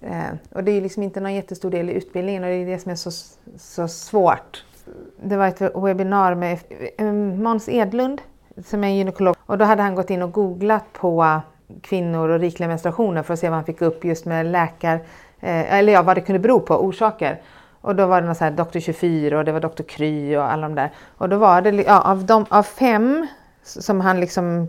Eh, 0.00 0.34
och 0.52 0.64
det 0.64 0.72
är 0.72 0.80
liksom 0.80 1.02
inte 1.02 1.20
någon 1.20 1.34
jättestor 1.34 1.70
del 1.70 1.90
i 1.90 1.92
utbildningen 1.92 2.44
och 2.44 2.50
det 2.50 2.54
är 2.54 2.66
det 2.66 2.78
som 2.78 2.90
är 2.90 2.96
så, 2.96 3.10
så 3.56 3.88
svårt. 3.88 4.64
Det 5.22 5.36
var 5.36 5.48
ett 5.48 5.60
webbinar 5.60 6.34
med 6.34 6.58
eh, 6.98 7.12
Måns 7.12 7.68
Edlund 7.68 8.20
som 8.64 8.84
är 8.84 8.88
gynekolog 8.88 9.36
och 9.46 9.58
då 9.58 9.64
hade 9.64 9.82
han 9.82 9.94
gått 9.94 10.10
in 10.10 10.22
och 10.22 10.32
googlat 10.32 10.92
på 10.92 11.40
kvinnor 11.82 12.28
och 12.28 12.40
rikliga 12.40 12.68
menstruationer 12.68 13.22
för 13.22 13.34
att 13.34 13.40
se 13.40 13.48
vad 13.48 13.56
han 13.56 13.64
fick 13.64 13.82
upp 13.82 14.04
just 14.04 14.24
med 14.24 14.46
läkar, 14.46 14.94
eh, 15.40 15.74
eller 15.74 15.92
ja, 15.92 16.02
vad 16.02 16.16
det 16.16 16.20
kunde 16.20 16.38
bero 16.38 16.60
på, 16.60 16.74
orsaker. 16.74 17.40
Och 17.80 17.96
då 17.96 18.06
var 18.06 18.20
det 18.20 18.26
något 18.26 18.36
så 18.36 18.44
här 18.44 18.50
Dr. 18.50 18.78
24 18.78 19.38
och 19.38 19.44
det 19.44 19.52
var 19.52 19.60
Dr. 19.60 19.82
Kry 19.82 20.36
och 20.36 20.52
alla 20.52 20.62
de 20.68 20.74
där. 20.74 20.90
Och 21.18 21.28
då 21.28 21.36
var 21.36 21.60
det, 21.62 21.70
ja, 21.70 22.00
av, 22.00 22.24
de, 22.24 22.46
av 22.48 22.62
fem 22.62 23.26
som 23.62 24.00
han 24.00 24.20
liksom 24.20 24.68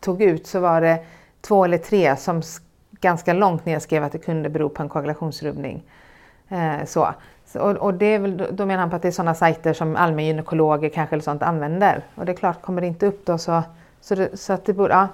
tog 0.00 0.22
ut 0.22 0.46
så 0.46 0.60
var 0.60 0.80
det 0.80 0.98
två 1.40 1.64
eller 1.64 1.78
tre 1.78 2.16
som 2.16 2.42
ganska 3.00 3.32
långt 3.32 3.66
ner 3.66 3.78
skrev 3.78 4.04
att 4.04 4.12
det 4.12 4.18
kunde 4.18 4.48
bero 4.48 4.68
på 4.68 4.82
en 4.82 4.88
koagulationsrubbning. 4.88 5.82
Eh, 6.48 6.84
så. 6.86 7.08
Så, 7.46 7.60
och, 7.60 7.76
och 7.76 7.94
det 7.94 8.06
är 8.06 8.18
väl, 8.18 8.36
då- 8.52 8.66
menar 8.66 8.80
han 8.80 8.90
på 8.90 8.96
att 8.96 9.02
det 9.02 9.08
är 9.08 9.12
sådana 9.12 9.34
sajter 9.34 9.72
som 9.72 9.96
allmängynekologer 9.96 10.88
kanske 10.88 11.14
eller 11.14 11.22
sånt 11.22 11.42
använder. 11.42 12.02
Och 12.14 12.26
det 12.26 12.32
är 12.32 12.36
klart, 12.36 12.62
kommer 12.62 12.80
det 12.80 12.86
inte 12.86 13.06
upp 13.06 13.26
då 13.26 13.38
så, 13.38 13.62
så, 14.00 14.14
det, 14.14 14.36
så 14.40 14.52
att 14.52 14.64
det 14.64 14.72
borde, 14.72 14.94
ja. 14.94 15.08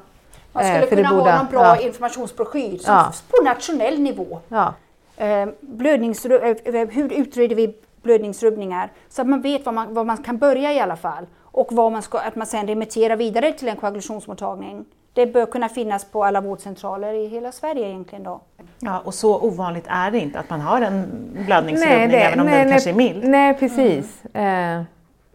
Man 0.52 0.64
Eh, 0.64 0.68
skulle 0.68 0.80
det 0.86 0.96
kunna 0.96 1.18
borde- 1.18 1.30
ha 1.32 1.38
någon 1.38 1.50
bra 1.50 1.62
ja. 1.64 1.76
informationsbroschyr 1.76 2.78
som 2.78 2.94
Ja. 2.94 3.12
på 3.30 3.44
nationell 3.44 4.00
nivå. 4.00 4.40
ja. 4.48 4.74
Eh, 5.16 5.46
blödningsru- 5.60 6.56
eh, 6.64 6.88
hur 6.88 7.12
utreder 7.12 7.56
vi 7.56 7.74
blödningsrubbningar? 8.02 8.90
Så 9.08 9.22
att 9.22 9.28
man 9.28 9.40
vet 9.42 9.66
var 9.66 9.72
man, 9.72 9.94
var 9.94 10.04
man 10.04 10.16
kan 10.16 10.38
börja 10.38 10.72
i 10.72 10.80
alla 10.80 10.96
fall. 10.96 11.26
Och 11.40 11.68
vad 11.70 11.92
man 11.92 12.02
ska, 12.02 12.18
att 12.18 12.36
man 12.36 12.46
sen 12.46 12.66
remitterar 12.66 13.16
vidare 13.16 13.52
till 13.52 13.68
en 13.68 13.76
koagulationsmottagning. 13.76 14.84
Det 15.14 15.26
bör 15.26 15.46
kunna 15.46 15.68
finnas 15.68 16.04
på 16.04 16.24
alla 16.24 16.40
vårdcentraler 16.40 17.12
i 17.14 17.26
hela 17.26 17.52
Sverige 17.52 17.88
egentligen 17.88 18.24
då. 18.24 18.40
Ja, 18.78 18.98
och 19.04 19.14
så 19.14 19.40
ovanligt 19.40 19.84
är 19.88 20.10
det 20.10 20.18
inte 20.18 20.38
att 20.38 20.50
man 20.50 20.60
har 20.60 20.80
en 20.80 21.04
blödningsrubbning 21.46 22.10
även 22.20 22.40
om 22.40 22.46
den 22.46 22.70
kanske 22.70 22.90
är 22.90 22.94
mild. 22.94 23.24
Nej, 23.24 23.54
precis. 23.54 24.24
Eh, 24.24 24.82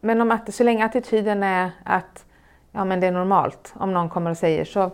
men 0.01 0.21
om 0.21 0.31
att, 0.31 0.53
så 0.53 0.63
länge 0.63 0.85
attityden 0.85 1.43
är 1.43 1.71
att 1.83 2.25
ja, 2.71 2.85
men 2.85 2.99
det 2.99 3.07
är 3.07 3.11
normalt, 3.11 3.73
om 3.75 3.93
någon 3.93 4.09
kommer 4.09 4.31
och 4.31 4.37
säger 4.37 4.65
så. 4.65 4.91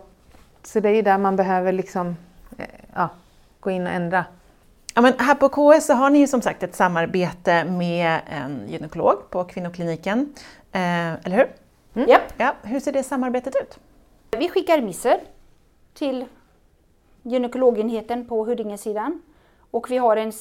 Så 0.62 0.80
det 0.80 0.88
är 0.88 0.94
ju 0.94 1.02
där 1.02 1.18
man 1.18 1.36
behöver 1.36 1.72
liksom, 1.72 2.16
eh, 2.58 2.64
ja, 2.94 3.08
gå 3.60 3.70
in 3.70 3.86
och 3.86 3.92
ändra. 3.92 4.24
Ja, 4.94 5.02
men 5.02 5.12
här 5.18 5.34
på 5.34 5.48
KS 5.48 5.86
så 5.86 5.92
har 5.92 6.10
ni 6.10 6.18
ju 6.18 6.26
som 6.26 6.42
sagt 6.42 6.62
ett 6.62 6.74
samarbete 6.74 7.64
med 7.64 8.20
en 8.26 8.68
gynekolog 8.68 9.30
på 9.30 9.44
kvinnokliniken. 9.44 10.34
Eh, 10.72 11.12
eller 11.12 11.36
hur? 11.36 11.48
Ja. 12.08 12.18
Ja, 12.36 12.54
hur 12.62 12.80
ser 12.80 12.92
det 12.92 13.02
samarbetet 13.02 13.54
ut? 13.56 13.78
Vi 14.38 14.48
skickar 14.48 14.76
remisser 14.76 15.20
till 15.94 16.24
gynekologenheten 17.22 18.28
på 18.28 18.44
Huddingesidan. 18.44 19.22
Och 19.70 19.90
vi 19.90 19.96
har 19.96 20.16
en, 20.16 20.32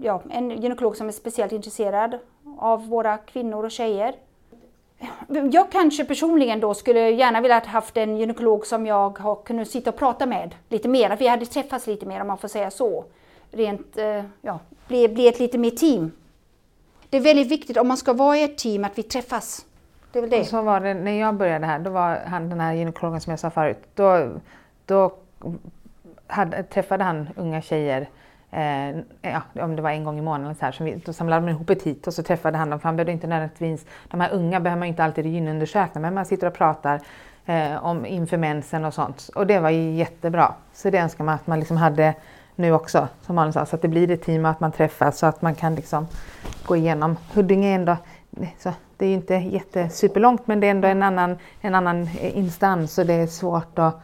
ja, 0.00 0.22
en 0.30 0.50
gynekolog 0.50 0.96
som 0.96 1.08
är 1.08 1.12
speciellt 1.12 1.52
intresserad 1.52 2.18
av 2.58 2.88
våra 2.88 3.16
kvinnor 3.16 3.64
och 3.64 3.70
tjejer. 3.70 4.14
Jag 5.52 5.72
kanske 5.72 6.04
personligen 6.04 6.60
då 6.60 6.74
skulle 6.74 7.10
gärna 7.10 7.40
vilja 7.40 7.58
ha 7.58 7.66
haft 7.66 7.96
en 7.96 8.16
gynekolog 8.16 8.66
som 8.66 8.86
jag 8.86 9.18
har 9.18 9.34
kunnat 9.34 9.68
sitta 9.68 9.90
och 9.90 9.96
prata 9.96 10.26
med 10.26 10.54
lite 10.68 10.88
mer, 10.88 11.10
att 11.10 11.20
vi 11.20 11.26
hade 11.26 11.46
träffats 11.46 11.86
lite 11.86 12.06
mer 12.06 12.20
om 12.20 12.26
man 12.26 12.38
får 12.38 12.48
säga 12.48 12.70
så. 12.70 13.04
Rent, 13.50 13.98
eh, 13.98 14.24
ja, 14.42 14.60
bli, 14.88 15.08
bli 15.08 15.28
ett 15.28 15.38
lite 15.38 15.58
mer 15.58 15.70
team. 15.70 16.12
Det 17.10 17.16
är 17.16 17.20
väldigt 17.20 17.48
viktigt 17.48 17.76
om 17.76 17.88
man 17.88 17.96
ska 17.96 18.12
vara 18.12 18.36
i 18.36 18.42
ett 18.42 18.58
team 18.58 18.84
att 18.84 18.98
vi 18.98 19.02
träffas. 19.02 19.66
Det 20.12 20.18
är 20.18 20.20
väl 20.20 20.30
det. 20.30 20.40
Och 20.40 20.46
så 20.46 20.62
var 20.62 20.80
det 20.80 20.94
när 20.94 21.20
jag 21.20 21.34
började 21.34 21.66
här, 21.66 21.78
då 21.78 21.90
var 21.90 22.16
han 22.26 22.48
den 22.48 22.60
här 22.60 22.72
gynekologen 22.72 23.20
som 23.20 23.30
jag 23.30 23.40
sa 23.40 23.50
förut, 23.50 23.78
då, 23.94 24.30
då 24.86 25.14
hade, 26.26 26.62
träffade 26.62 27.04
han 27.04 27.28
unga 27.36 27.62
tjejer 27.62 28.08
Eh, 28.52 28.90
ja, 29.22 29.42
om 29.54 29.76
det 29.76 29.82
var 29.82 29.90
en 29.90 30.04
gång 30.04 30.18
i 30.18 30.22
månaden 30.22 30.54
så 30.54 30.64
här, 30.64 30.72
så 30.72 30.84
vi, 30.84 30.94
då 31.04 31.12
samlade 31.12 31.42
man 31.42 31.50
ihop 31.50 31.70
ett 31.70 31.82
hit 31.82 32.06
och 32.06 32.14
så 32.14 32.22
träffade 32.22 32.58
han 32.58 32.70
dem. 32.70 32.80
För 32.80 32.88
han 32.88 32.96
behövde 32.96 33.12
inte 33.12 33.26
nödvändigtvis, 33.26 33.86
de 34.10 34.20
här 34.20 34.30
unga 34.32 34.60
behöver 34.60 34.78
man 34.78 34.88
inte 34.88 35.04
alltid 35.04 35.26
gynundersöka 35.26 35.98
men 35.98 36.14
man 36.14 36.26
sitter 36.26 36.46
och 36.46 36.54
pratar 36.54 37.00
eh, 37.46 37.84
om 37.84 38.06
inför 38.06 38.36
mensen 38.36 38.84
och 38.84 38.94
sånt. 38.94 39.30
Och 39.34 39.46
det 39.46 39.58
var 39.58 39.70
ju 39.70 39.90
jättebra. 39.90 40.54
Så 40.72 40.90
det 40.90 40.98
önskar 40.98 41.24
man 41.24 41.34
att 41.34 41.46
man 41.46 41.58
liksom 41.58 41.76
hade 41.76 42.14
nu 42.60 42.72
också, 42.72 43.08
som 43.26 43.34
man 43.36 43.52
sa, 43.52 43.66
så 43.66 43.76
att 43.76 43.82
det 43.82 43.88
blir 43.88 44.10
ett 44.10 44.22
team 44.22 44.44
och 44.44 44.50
att 44.50 44.60
man 44.60 44.72
träffas 44.72 45.18
så 45.18 45.26
att 45.26 45.42
man 45.42 45.54
kan 45.54 45.74
liksom 45.74 46.06
gå 46.66 46.76
igenom. 46.76 47.16
Huddinge 47.34 47.68
är 47.68 47.74
ändå, 47.74 47.96
så 48.58 48.72
det 48.96 49.04
är 49.04 49.08
ju 49.08 49.14
inte 49.14 49.34
jättesuperlångt 49.34 50.46
men 50.46 50.60
det 50.60 50.66
är 50.66 50.70
ändå 50.70 50.88
en 50.88 51.02
annan, 51.02 51.38
en 51.60 51.74
annan 51.74 52.08
instans 52.20 52.98
och 52.98 53.06
det 53.06 53.14
är 53.14 53.26
svårt 53.26 53.78
att 53.78 54.00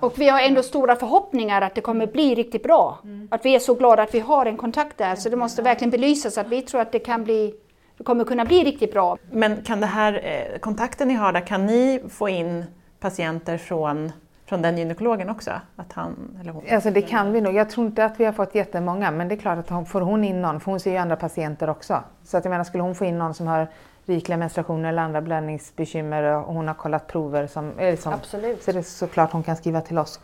Och 0.00 0.12
vi 0.16 0.28
har 0.28 0.40
ändå 0.40 0.62
stora 0.62 0.96
förhoppningar 0.96 1.62
att 1.62 1.74
det 1.74 1.80
kommer 1.80 2.06
bli 2.06 2.34
riktigt 2.34 2.62
bra. 2.62 2.98
Att 3.30 3.44
vi 3.44 3.54
är 3.54 3.58
så 3.58 3.74
glada 3.74 4.02
att 4.02 4.14
vi 4.14 4.20
har 4.20 4.46
en 4.46 4.56
kontakt 4.56 4.98
där, 4.98 5.16
så 5.16 5.28
det 5.28 5.36
måste 5.36 5.62
verkligen 5.62 5.90
belysas 5.90 6.38
att 6.38 6.48
vi 6.48 6.62
tror 6.62 6.80
att 6.80 6.92
det 6.92 6.98
kan 6.98 7.24
bli, 7.24 7.54
det 7.98 8.04
kommer 8.04 8.24
kunna 8.24 8.44
bli 8.44 8.64
riktigt 8.64 8.92
bra. 8.92 9.18
Men 9.30 9.62
kan 9.62 9.80
det 9.80 9.86
här, 9.86 10.12
eh, 10.24 10.58
kontakten 10.58 11.08
ni 11.08 11.14
har 11.14 11.32
där, 11.32 11.46
kan 11.46 11.66
ni 11.66 12.02
få 12.08 12.28
in 12.28 12.64
patienter 13.00 13.58
från 13.58 14.12
från 14.46 14.62
den 14.62 14.78
gynekologen 14.78 15.30
också? 15.30 15.50
Att 15.76 15.92
han, 15.92 16.38
eller 16.40 16.52
hon... 16.52 16.64
Alltså 16.70 16.90
det 16.90 17.02
kan 17.02 17.32
vi 17.32 17.40
nog. 17.40 17.54
Jag 17.54 17.70
tror 17.70 17.86
inte 17.86 18.04
att 18.04 18.20
vi 18.20 18.24
har 18.24 18.32
fått 18.32 18.54
jättemånga 18.54 19.10
men 19.10 19.28
det 19.28 19.34
är 19.34 19.36
klart 19.36 19.58
att 19.58 19.70
hon, 19.70 19.86
får 19.86 20.00
hon 20.00 20.24
in 20.24 20.42
någon, 20.42 20.60
för 20.60 20.70
hon 20.70 20.80
ser 20.80 20.90
ju 20.90 20.96
andra 20.96 21.16
patienter 21.16 21.70
också. 21.70 22.02
Så 22.24 22.36
att 22.36 22.44
jag 22.44 22.50
menar 22.50 22.64
skulle 22.64 22.82
hon 22.82 22.94
få 22.94 23.04
in 23.04 23.18
någon 23.18 23.34
som 23.34 23.46
har 23.46 23.68
rikliga 24.06 24.38
menstruationer 24.38 24.88
eller 24.88 25.02
andra 25.02 25.20
blödningsbekymmer 25.20 26.22
och 26.22 26.54
hon 26.54 26.68
har 26.68 26.74
kollat 26.74 27.06
prover 27.06 27.46
som, 27.46 27.78
eller 27.78 27.96
som 27.96 28.12
Absolut. 28.12 28.62
så 28.62 28.70
är 28.70 28.74
det 28.74 28.82
såklart 28.82 29.32
hon 29.32 29.42
kan 29.42 29.56
skriva 29.56 29.80
till 29.80 29.98
oss. 29.98 30.20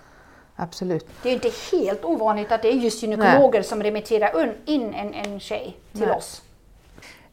Absolut. 0.57 1.07
Det 1.23 1.29
är 1.29 1.31
ju 1.31 1.35
inte 1.35 1.77
helt 1.77 2.05
ovanligt 2.05 2.53
att 2.53 2.63
det 2.63 2.69
är 2.69 2.77
just 2.77 3.03
gynekologer 3.03 3.63
som 3.63 3.83
remitterar 3.83 4.55
in 4.65 4.95
en, 4.95 5.15
en 5.15 5.41
tjej 5.41 5.77
till 5.93 6.01
Nej. 6.01 6.17
oss. 6.17 6.43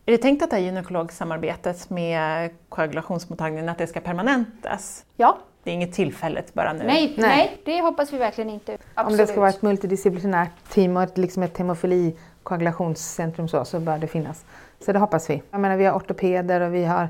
Är 0.05 0.11
det 0.11 0.17
tänkt 0.17 0.43
att 0.43 0.49
det 0.49 0.55
här 0.55 0.63
gynekologsamarbetet 0.63 1.89
med 1.89 2.51
koagulationsmottagningen 2.69 3.69
att 3.69 3.77
det 3.77 3.87
ska 3.87 3.99
permanentas? 3.99 5.05
Ja, 5.15 5.37
Det 5.67 5.71
är 5.71 5.73
inget 5.73 5.93
tillfälligt 5.93 6.53
bara 6.53 6.73
nu? 6.73 6.83
nej, 6.83 7.13
nej. 7.17 7.27
Nej. 7.27 7.61
det 7.65 7.81
hoppas 7.81 8.13
vi 8.13 8.17
verkligen 8.17 8.49
inte. 8.49 8.77
Absolut. 8.93 9.11
Om 9.11 9.17
det 9.17 9.31
ska 9.31 9.39
vara 9.39 9.49
ett 9.49 9.61
multidisciplinärt 9.61 10.49
team 10.69 10.97
och 10.97 11.03
ett, 11.03 11.17
liksom 11.17 11.43
ett 11.43 11.57
hemofili 11.57 12.15
koagulationscentrum 12.43 13.47
så, 13.47 13.65
så 13.65 13.79
bör 13.79 13.97
det 13.97 14.07
finnas. 14.07 14.45
Så 14.79 14.93
det 14.93 14.99
hoppas 14.99 15.29
vi. 15.29 15.41
Jag 15.51 15.59
menar 15.59 15.77
vi 15.77 15.85
har 15.85 15.93
ortopeder 15.93 16.61
och 16.61 16.73
vi 16.73 16.85
har 16.85 17.09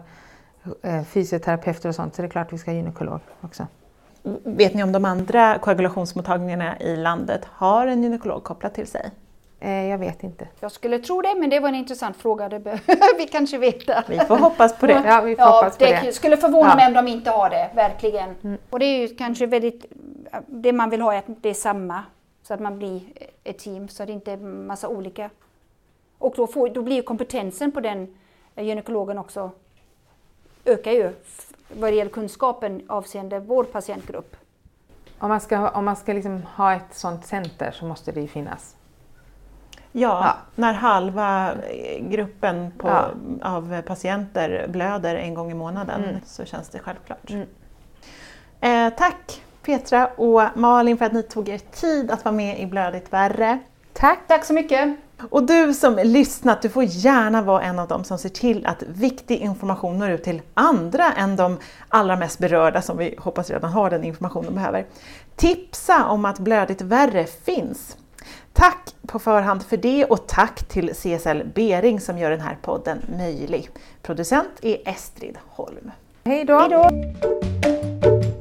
eh, 0.82 1.04
fysioterapeuter 1.04 1.90
och 1.90 1.96
sånt 1.96 2.16
så 2.16 2.22
det 2.22 2.28
är 2.28 2.30
klart 2.30 2.54
vi 2.54 2.58
ska 2.58 2.72
ha 2.72 2.76
gynekolog 2.76 3.20
också. 3.42 3.68
Vet 4.44 4.74
ni 4.74 4.84
om 4.84 4.92
de 4.92 5.06
andra 5.06 5.58
koagulationsmottagningarna 5.58 6.80
i 6.80 6.96
landet 6.96 7.42
har 7.46 7.88
en 7.88 8.04
gynekolog 8.04 8.44
kopplad 8.44 8.74
till 8.74 8.88
sig? 8.88 9.12
Eh, 9.60 9.86
jag 9.86 9.98
vet 9.98 10.24
inte. 10.24 10.48
Jag 10.60 10.72
skulle 10.72 11.00
tro 11.00 11.22
det, 11.22 11.36
men 11.36 11.50
det 11.50 11.60
var 11.60 11.70
en 11.70 11.76
intressant 11.76 12.18
fråga. 12.18 12.50
Det 12.50 12.60
behöver 12.60 13.18
vi 13.18 13.28
kanske 13.28 13.58
veta. 13.58 14.04
Vi 14.08 14.20
får 14.20 14.38
hoppas 14.38 14.78
på 14.80 14.88
det. 14.88 15.04
Ja, 15.06 15.22
vi 15.22 15.36
får 15.36 15.46
Ja, 15.46 15.52
hoppas 15.52 15.78
på 15.78 15.84
det, 15.86 16.02
det. 16.06 16.14
skulle 16.14 16.38
förvåna 16.38 16.70
Ja. 16.70 16.76
mig 16.76 16.88
om 16.88 16.94
de 16.94 17.08
inte 17.12 17.32
har 17.32 17.50
det, 17.50 17.70
verkligen. 17.76 18.58
Och 18.70 18.80
det 18.80 18.86
är 18.86 18.98
ju 19.00 19.16
kanske 19.16 19.46
väldigt, 19.46 19.86
det 20.48 20.74
man 20.74 20.90
vill 20.90 21.02
ha 21.02 21.14
är 21.14 21.18
att 21.18 21.26
det 21.28 21.50
är 21.50 21.54
samma, 21.54 22.04
så 22.44 22.54
att 22.54 22.60
man 22.60 22.78
blir 22.78 23.02
ett 23.44 23.60
team, 23.60 23.88
så 23.90 24.04
att 24.04 24.08
det 24.08 24.14
inte 24.14 24.32
är 24.32 24.38
massa 24.38 24.88
olika. 24.88 25.30
Och 26.18 26.34
då, 26.38 26.48
får, 26.48 26.70
då 26.70 26.82
blir 26.82 26.96
ju 26.96 27.02
kompetensen 27.02 27.72
på 27.72 27.80
den 27.80 28.16
eh, 28.56 28.64
gynekologen 28.66 29.18
också, 29.18 29.52
ökar 30.66 30.92
ju 30.92 31.12
vad 31.80 31.92
det 31.94 31.96
gäller 31.96 32.12
kunskapen 32.12 32.82
avseende 32.88 33.40
vår 33.40 33.64
patientgrupp. 33.64 34.36
Om 35.20 35.30
man 35.30 35.42
ska, 35.42 35.70
om 35.70 35.86
man 35.86 35.96
ska 35.96 36.14
liksom 36.14 36.44
ha 36.56 36.74
ett 36.74 36.94
sånt 36.96 37.26
center 37.26 37.72
så 37.72 37.86
måste 37.86 38.12
det 38.12 38.22
ju 38.22 38.28
finnas. 38.28 38.76
Ja, 40.00 40.22
Ja. 40.26 40.36
när 40.56 40.74
halva 40.74 41.52
gruppen 42.00 42.72
på, 42.78 42.88
Ja. 42.88 43.08
av 43.42 43.82
patienter 43.82 44.66
blöder 44.70 45.16
en 45.16 45.34
gång 45.34 45.52
i 45.52 45.54
månaden 45.54 46.04
Mm. 46.04 46.16
så 46.26 46.46
känns 46.46 46.70
det 46.70 46.80
självklart. 46.80 47.30
Mm. 47.30 47.48
Eh, 48.62 48.94
tack 48.98 49.42
Petra 49.66 50.08
och 50.08 50.42
Malin 50.56 50.98
för 50.98 51.06
att 51.06 51.14
ni 51.14 51.24
tog 51.24 51.50
er 51.50 51.58
tid 51.58 52.12
att 52.12 52.26
vara 52.26 52.36
med 52.36 52.60
i 52.60 52.66
Blödigt 52.66 53.14
värre. 53.14 53.60
Tack! 53.94 54.20
Tack 54.28 54.46
så 54.46 54.54
mycket! 54.54 54.96
Och 55.30 55.44
du 55.46 55.74
som 55.74 55.96
lyssnat, 56.04 56.62
du 56.62 56.70
får 56.70 56.84
gärna 56.84 57.42
vara 57.42 57.62
en 57.62 57.80
av 57.80 57.88
dem 57.88 58.04
som 58.04 58.18
ser 58.18 58.30
till 58.30 58.66
att 58.66 58.84
viktig 58.88 59.38
information 59.38 59.98
når 60.00 60.10
ut 60.10 60.24
till 60.24 60.42
andra 60.54 61.14
än 61.14 61.36
de 61.36 61.58
allra 61.90 62.16
mest 62.16 62.40
berörda 62.40 62.82
som 62.82 62.98
vi 62.98 63.16
hoppas 63.20 63.50
redan 63.50 63.72
har 63.72 63.90
den 63.90 64.04
information 64.04 64.46
de 64.46 64.56
behöver. 64.56 64.86
Tipsa 65.36 66.06
om 66.06 66.26
att 66.26 66.40
Blödigt 66.40 66.82
värre 66.82 67.26
finns. 67.26 67.98
Tack 68.58 68.96
på 69.08 69.20
förhand 69.20 69.64
för 69.64 69.78
det 69.78 70.06
och 70.06 70.28
tack 70.28 70.68
till 70.68 70.94
CSL 70.94 71.44
Bering 71.56 72.00
som 72.00 72.18
gör 72.18 72.32
den 72.32 72.42
här 72.42 72.58
podden 72.62 73.02
möjlig. 73.18 73.70
Producent 74.02 74.52
är 74.62 74.78
Estrid 74.86 75.38
Holm. 75.48 75.92
Hej 76.24 76.46
då! 76.46 76.60
Hej 76.60 76.70
då! 76.70 78.37